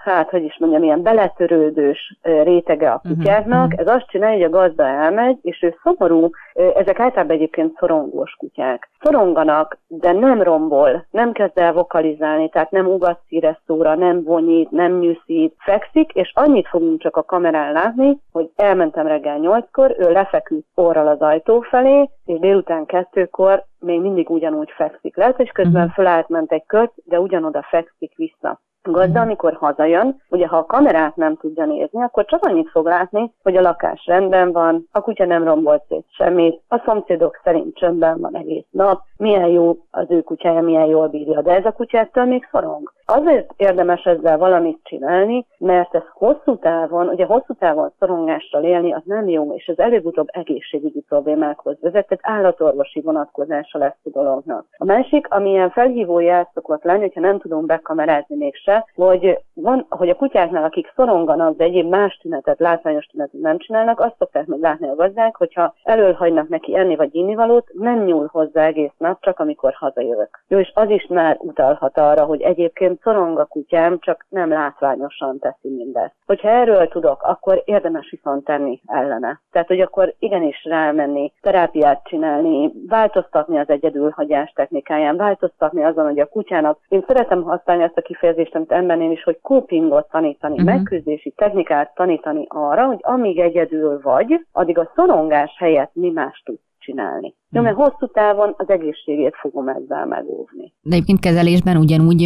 [0.04, 3.80] hát, hogy is mondjam, ilyen beletörődős rétege a mhm, kutyáknak, uh-huh.
[3.80, 8.90] ez azt csinálja, hogy a gazda elmegy, és ő szomorú, ezek általában egyébként szorongós kutyák.
[9.00, 13.20] Szoronganak, de nem rombol, nem kezd el vokalizálni, tehát nem ugat
[13.66, 19.08] szóra, nem vonyít, nem nyűszít, fekszik, és annyit fogunk csak a kamerán látni, hogy elmentem
[19.08, 25.18] reggel nyolckor, ő lefeküdt orral az ajtó felé, és délután kettőkor még mindig ugyanúgy fekszik.
[25.18, 25.94] Lehet, hogy közben uh-huh.
[25.94, 28.60] fölállt ment egy kört, de ugyanoda fekszik vissza
[28.92, 33.34] gazda, amikor hazajön, ugye ha a kamerát nem tudja nézni, akkor csak annyit fog látni,
[33.44, 38.20] hogy a lakás rendben van, a kutya nem rombolt szét semmit, a szomszédok szerint csöndben
[38.20, 42.26] van egész nap, milyen jó az ő kutyája, milyen jól bírja, de ez a kutyától
[42.26, 42.92] még szorong.
[43.12, 49.02] Azért érdemes ezzel valamit csinálni, mert ez hosszú távon, ugye hosszú távon szorongással élni, az
[49.06, 54.66] nem jó, és ez előbb-utóbb egészségügyi problémákhoz vezet, tehát állatorvosi vonatkozása lesz a dolognak.
[54.78, 60.10] A másik, amilyen felhívó jel szokott lenni, hogyha nem tudunk bekamerázni mégse, hogy, van, hogy
[60.10, 64.60] a kutyáknál, akik szoronganak, de egyéb más tünetet, látványos tünetet nem csinálnak, azt szokták meg
[64.60, 69.40] látni a gazdák, hogyha elölhagynak neki enni vagy innivalót, nem nyúl hozzá egész nap, csak
[69.40, 70.44] amikor hazajövök.
[70.48, 75.40] Jó, és az is már utalhat arra, hogy egyébként szorong a kutyám, csak nem látványosan
[75.40, 76.16] teszi mindezt.
[76.26, 79.42] Hogyha erről tudok, akkor érdemes viszont tenni ellene.
[79.52, 86.26] Tehát, hogy akkor igenis rámenni, terápiát csinálni, változtatni az egyedülhagyás technikáján, változtatni azon, hogy a
[86.26, 90.68] kutyának, én szeretem használni ezt a kifejezést, amit embernél is, hogy copingot tanítani, uh-huh.
[90.68, 96.69] megküzdési technikát tanítani arra, hogy amíg egyedül vagy, addig a szorongás helyett mi más tudsz
[96.90, 97.34] csinálni.
[97.52, 100.74] Jó, mert hosszú távon az egészségét fogom ezzel megóvni.
[100.82, 102.24] De egyébként kezelésben ugyanúgy,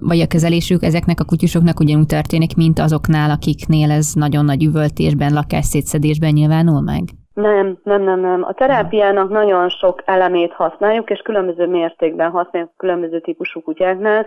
[0.00, 5.32] vagy a kezelésük ezeknek a kutyusoknak ugyanúgy történik, mint azoknál, akiknél ez nagyon nagy üvöltésben,
[5.32, 7.02] lakásszétszedésben nyilvánul meg?
[7.34, 8.42] Nem, nem, nem, nem.
[8.42, 14.26] A terápiának nagyon sok elemét használjuk, és különböző mértékben használjuk különböző típusú kutyáknál,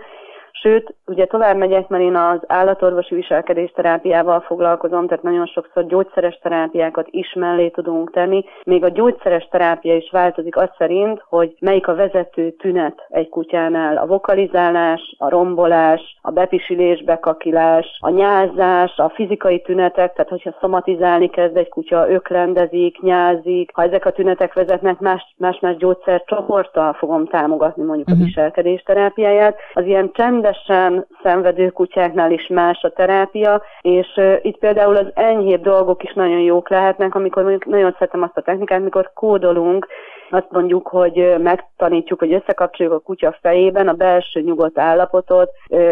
[0.52, 6.38] Sőt, ugye tovább megyek, mert én az állatorvosi viselkedés terápiával foglalkozom, tehát nagyon sokszor gyógyszeres
[6.42, 8.44] terápiákat is mellé tudunk tenni.
[8.64, 13.96] Még a gyógyszeres terápia is változik az szerint, hogy melyik a vezető tünet egy kutyánál.
[13.96, 21.30] A vokalizálás, a rombolás, a bepisilés, bekakilás, a nyázás, a fizikai tünetek, tehát hogyha szomatizálni
[21.30, 24.98] kezd egy kutya, öklendezik, nyázik, ha ezek a tünetek vezetnek,
[25.36, 28.22] más-más gyógyszercsoporttal fogom támogatni mondjuk uh-huh.
[28.22, 28.34] a mhm.
[28.34, 29.58] viselkedés terápiáját.
[29.74, 35.62] Az ilyen csendes rendszeresen szenvedő kutyáknál is más a terápia, és itt például az enyhébb
[35.62, 39.86] dolgok is nagyon jók lehetnek, amikor mondjuk nagyon szeretem azt a technikát, amikor kódolunk,
[40.30, 45.50] azt mondjuk, hogy megtanítjuk, hogy összekapcsoljuk a kutya fejében a belső nyugodt állapotot,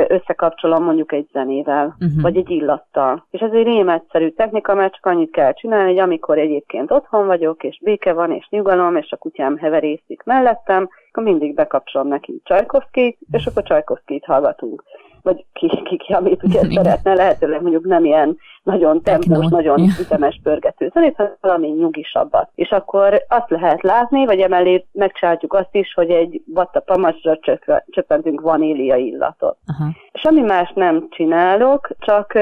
[0.09, 2.23] összekapcsolom mondjuk egy zenével, uh-huh.
[2.23, 3.27] vagy egy illattal.
[3.31, 7.63] És ez egy rémegyszerű technika, mert csak annyit kell csinálni, hogy amikor egyébként otthon vagyok,
[7.63, 13.19] és béke van, és nyugalom, és a kutyám heverészik mellettem, akkor mindig bekapcsolom neki Csajkovszkit,
[13.31, 14.85] és akkor Csajkovszkit hallgatunk.
[15.23, 20.41] Vagy ki, ki, ki amit ugye szeretne, lehetőleg mondjuk nem ilyen nagyon tempós, nagyon ütemes
[20.43, 22.51] pörgető zenét, hanem valami nyugisabbat.
[22.55, 27.39] És akkor azt lehet látni, vagy emellé megcsináljuk azt is, hogy egy vatta pamasra
[27.87, 29.57] csöppentünk vanília illatot.
[29.67, 29.91] Aha.
[30.13, 32.39] Semmi más nem csinálok, csak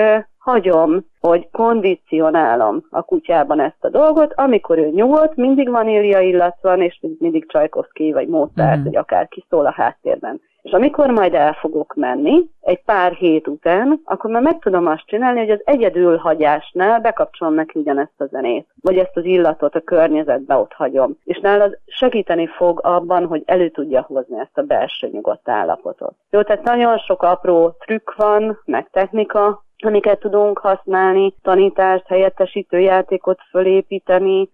[0.49, 6.81] hagyom, hogy kondicionálom a kutyában ezt a dolgot, amikor ő nyugodt, mindig vanília illat van,
[6.81, 8.85] és mindig Csajkovszki, vagy Mozart, mm.
[8.85, 10.41] vagy akár szól a háttérben.
[10.63, 15.07] És amikor majd el fogok menni, egy pár hét után, akkor már meg tudom azt
[15.07, 20.55] csinálni, hogy az egyedülhagyásnál bekapcsolom neki ugyanezt a zenét, vagy ezt az illatot a környezetbe
[20.55, 21.17] ott hagyom.
[21.25, 26.15] És nálad segíteni fog abban, hogy elő tudja hozni ezt a belső nyugodt állapotot.
[26.31, 33.41] Jó, tehát nagyon sok apró trükk van, meg technika, amiket tudunk használni, tanítást, helyettesítő játékot
[33.51, 34.51] fölépíteni,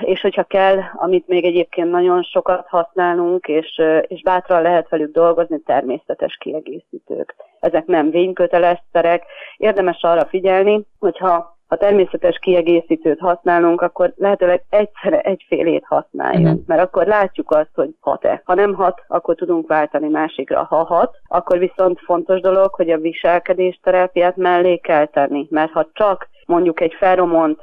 [0.00, 5.58] és hogyha kell, amit még egyébként nagyon sokat használunk, és, és bátran lehet velük dolgozni,
[5.58, 7.34] természetes kiegészítők.
[7.60, 9.24] Ezek nem vényköteles szerek.
[9.56, 16.60] Érdemes arra figyelni, hogyha ha természetes kiegészítőt használunk, akkor lehetőleg egyszerre egyfélét használjuk, uh-huh.
[16.66, 18.42] mert akkor látjuk azt, hogy hat-e.
[18.44, 20.64] Ha nem hat, akkor tudunk váltani másikra.
[20.64, 25.88] Ha hat, akkor viszont fontos dolog, hogy a viselkedés terápiát mellé kell tenni, mert ha
[25.92, 27.60] csak mondjuk egy feromont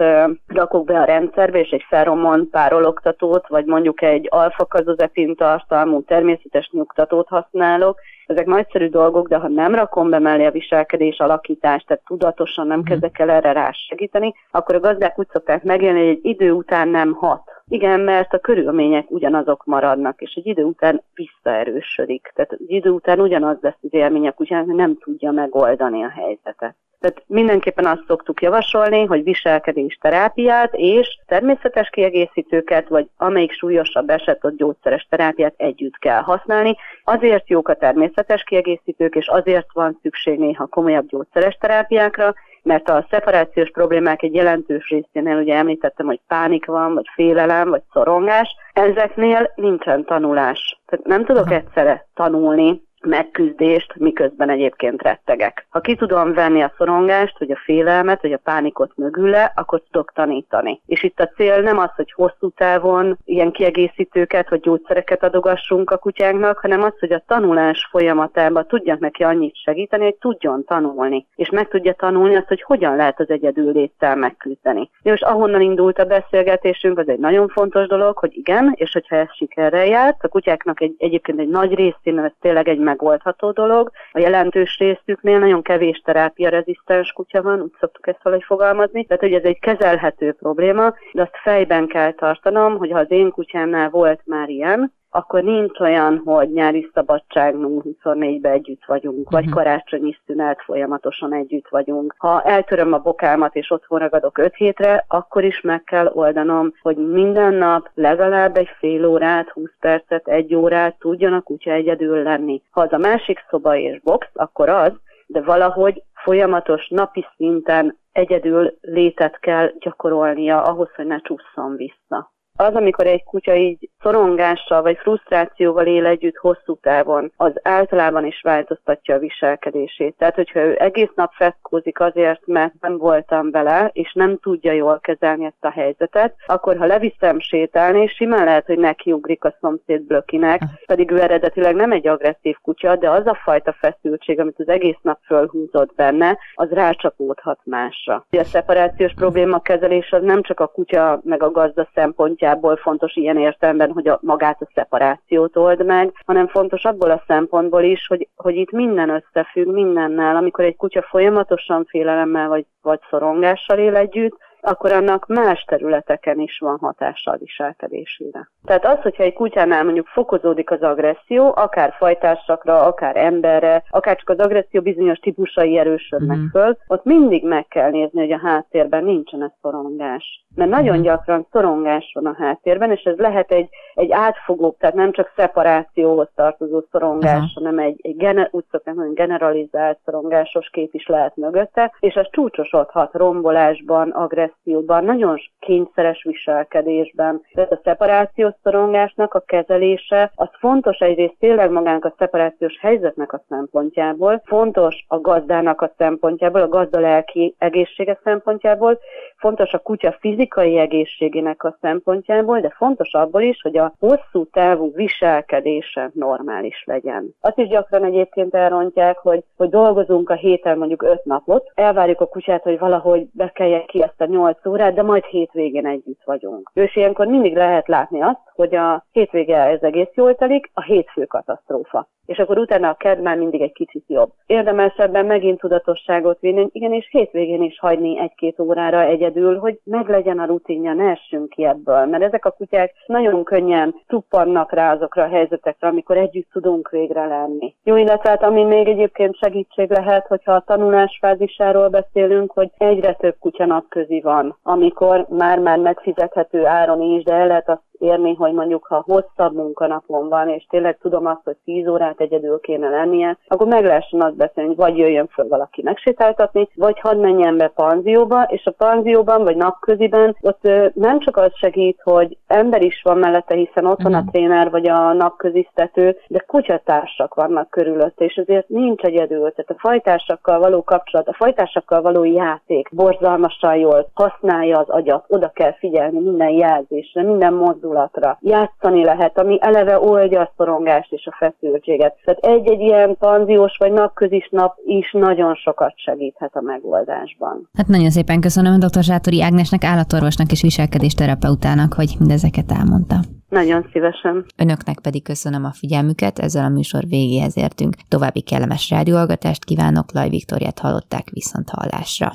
[0.47, 7.27] rakok be a rendszerbe, és egy feromont párologtatót, vagy mondjuk egy alfa-kazozepin tartalmú természetes nyugtatót
[7.27, 12.67] használok, ezek nagyszerű dolgok, de ha nem rakom be mellé a viselkedés alakítást, tehát tudatosan
[12.67, 12.87] nem mhm.
[12.87, 16.87] kezdek el erre rá segíteni, akkor a gazdák úgy szokták megélni, hogy egy idő után
[16.87, 17.41] nem hat.
[17.67, 22.31] Igen, mert a körülmények ugyanazok maradnak, és egy idő után visszaerősödik.
[22.35, 26.75] Tehát egy idő után ugyanaz lesz az élmények, ugyan nem tudja megoldani a helyzetet.
[27.05, 34.55] Tehát mindenképpen azt szoktuk javasolni, hogy viselkedés terápiát és természetes kiegészítőket, vagy amelyik súlyosabb eset,
[34.55, 36.75] gyógyszeres terápiát együtt kell használni.
[37.03, 42.33] Azért jók a természetes kiegészítők, és azért van szükség néha komolyabb gyógyszeres terápiákra,
[42.63, 47.81] mert a szeparációs problémák egy jelentős részénél, ugye említettem, hogy pánik van, vagy félelem, vagy
[47.93, 50.79] szorongás, ezeknél nincsen tanulás.
[50.85, 55.67] Tehát nem tudok egyszerre tanulni megküzdést, miközben egyébként rettegek.
[55.69, 60.11] Ha ki tudom venni a szorongást, vagy a félelmet, vagy a pánikot mögüle, akkor tudok
[60.13, 60.81] tanítani.
[60.85, 65.97] És itt a cél nem az, hogy hosszú távon ilyen kiegészítőket, vagy gyógyszereket adogassunk a
[65.97, 71.27] kutyánknak, hanem az, hogy a tanulás folyamatában tudjak neki annyit segíteni, hogy tudjon tanulni.
[71.35, 74.89] És meg tudja tanulni azt, hogy hogyan lehet az egyedül léttel megküzdeni.
[75.01, 79.15] De most ahonnan indult a beszélgetésünk, az egy nagyon fontos dolog, hogy igen, és hogyha
[79.15, 83.91] ez sikerrel járt, a kutyáknak egy, egyébként egy nagy részén ez tényleg egy megoldható dolog.
[84.11, 89.05] A jelentős részüknél nagyon kevés terápia rezisztens kutya van, úgy szoktuk ezt valahogy fogalmazni.
[89.05, 93.31] Tehát, hogy ez egy kezelhető probléma, de azt fejben kell tartanom, hogy ha az én
[93.31, 99.53] kutyámnál volt már ilyen, akkor nincs olyan, hogy nyári szabadságunk 24-ben együtt vagyunk, vagy mhm.
[99.53, 102.15] karácsonyi szünet folyamatosan együtt vagyunk.
[102.17, 106.97] Ha eltöröm a bokámat és otthon ragadok 5 hétre, akkor is meg kell oldanom, hogy
[106.97, 112.61] minden nap legalább egy fél órát, 20 percet, egy órát tudjon a kutya egyedül lenni.
[112.71, 114.91] Ha az a másik szoba és box, akkor az,
[115.27, 122.75] de valahogy folyamatos napi szinten egyedül létet kell gyakorolnia ahhoz, hogy ne csúszson vissza az,
[122.75, 129.15] amikor egy kutya így szorongással vagy frusztrációval él együtt hosszú távon, az általában is változtatja
[129.15, 130.15] a viselkedését.
[130.17, 134.99] Tehát, hogyha ő egész nap feszkózik azért, mert nem voltam vele, és nem tudja jól
[134.99, 140.61] kezelni ezt a helyzetet, akkor ha leviszem sétálni, simán lehet, hogy nekiugrik a szomszéd blökinek,
[140.85, 144.99] pedig ő eredetileg nem egy agresszív kutya, de az a fajta feszültség, amit az egész
[145.01, 148.25] nap fölhúzott benne, az rácsapódhat másra.
[148.29, 153.15] A szeparációs probléma kezelés az nem csak a kutya meg a gazda szempontja, szempontjából fontos
[153.15, 158.07] ilyen értelemben, hogy a, magát a szeparációt old meg, hanem fontos abból a szempontból is,
[158.07, 160.35] hogy, hogy itt minden összefügg mindennel.
[160.35, 166.59] Amikor egy kutya folyamatosan félelemmel vagy, vagy szorongással él együtt, akkor annak más területeken is
[166.59, 168.49] van hatása a viselkedésére.
[168.65, 174.29] Tehát az, hogyha egy kutyánál mondjuk fokozódik az agresszió, akár fajtársakra, akár emberre, akár csak
[174.29, 176.45] az agresszió bizonyos típusai erősödnek mm.
[176.51, 180.43] föl, ott mindig meg kell nézni, hogy a háttérben nincsen ez szorongás.
[180.55, 181.01] Mert nagyon mm.
[181.01, 186.29] gyakran szorongás van a háttérben, és ez lehet egy, egy átfogó, tehát nem csak szeparációhoz
[186.35, 187.53] tartozó szorongás, uh-huh.
[187.53, 192.27] hanem egy, egy gener, úgy szokták mondani, generalizált szorongásos kép is lehet mögötte, és az
[192.31, 197.41] csúcsosodhat rombolásban, agresszió, depresszióban, nagyon kényszeres viselkedésben.
[197.53, 203.43] Tehát a szeparációs szorongásnak a kezelése az fontos egyrészt tényleg magának a szeparációs helyzetnek a
[203.49, 208.99] szempontjából, fontos a gazdának a szempontjából, a gazda lelki egészsége szempontjából,
[209.37, 214.91] fontos a kutya fizikai egészségének a szempontjából, de fontos abból is, hogy a hosszú távú
[214.93, 217.35] viselkedése normális legyen.
[217.41, 222.27] Azt is gyakran egyébként elrontják, hogy, hogy dolgozunk a héten mondjuk öt napot, elvárjuk a
[222.27, 226.71] kutyát, hogy valahogy bekelje ki ezt a 8 órát, de majd hétvégén együtt vagyunk.
[226.73, 231.25] És ilyenkor mindig lehet látni azt, hogy a hétvége ez egész jól telik, a hétfő
[231.25, 234.31] katasztrófa és akkor utána a ked már mindig egy kicsit jobb.
[234.45, 240.45] Érdemes ebben megint tudatosságot vinni, igenis hétvégén is hagyni egy-két órára egyedül, hogy meglegyen a
[240.45, 245.27] rutinja, ne essünk ki ebből, mert ezek a kutyák nagyon könnyen tuppannak rá azokra a
[245.27, 247.75] helyzetekre, amikor együtt tudunk végre lenni.
[247.83, 253.13] Jó, illetve hát, ami még egyébként segítség lehet, hogyha a tanulás fázisáról beszélünk, hogy egyre
[253.13, 258.53] több kutya napközi van, amikor már-már megfizethető áron is, de el lehet azt érni, hogy
[258.53, 263.37] mondjuk ha hosszabb munkanapon van, és tényleg tudom azt, hogy 10 órát egyedül kéne lennie,
[263.47, 267.67] akkor meg lehessen azt beszélni, hogy vagy jöjjön föl valaki megsétáltatni, vagy hadd menjen be
[267.67, 273.17] panzióba, és a panzióban vagy napköziben ott nem csak az segít, hogy ember is van
[273.17, 274.29] mellette, hiszen ott van a mhm.
[274.29, 279.51] tréner vagy a napközisztető, de kutyatársak vannak körülött, és ezért nincs egyedül.
[279.51, 285.49] Tehát a fajtársakkal való kapcsolat, a fajtársakkal való játék borzalmasan jól használja az agyat, oda
[285.49, 287.53] kell figyelni minden jelzésre, minden
[287.85, 288.37] mozdulatra.
[288.41, 292.15] Játszani lehet, ami eleve oldja a szorongást és a feszültséget.
[292.25, 297.69] Tehát egy-egy ilyen panziós vagy napközis nap is nagyon sokat segíthet a megoldásban.
[297.77, 299.01] Hát nagyon szépen köszönöm dr.
[299.01, 303.15] Zsátori Ágnesnek, állatorvosnak és viselkedésterapeutának, hogy mindezeket elmondta.
[303.49, 304.45] Nagyon szívesen.
[304.57, 307.95] Önöknek pedig köszönöm a figyelmüket, ezzel a műsor végéhez értünk.
[308.07, 312.31] További kellemes rádióalgatást kívánok, Laj Viktoriát hallották viszont hallásra.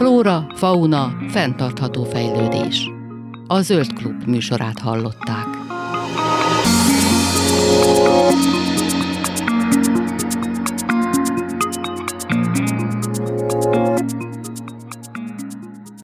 [0.00, 2.90] Flóra, fauna, fenntartható fejlődés.
[3.46, 5.46] A Zöld Klub műsorát hallották.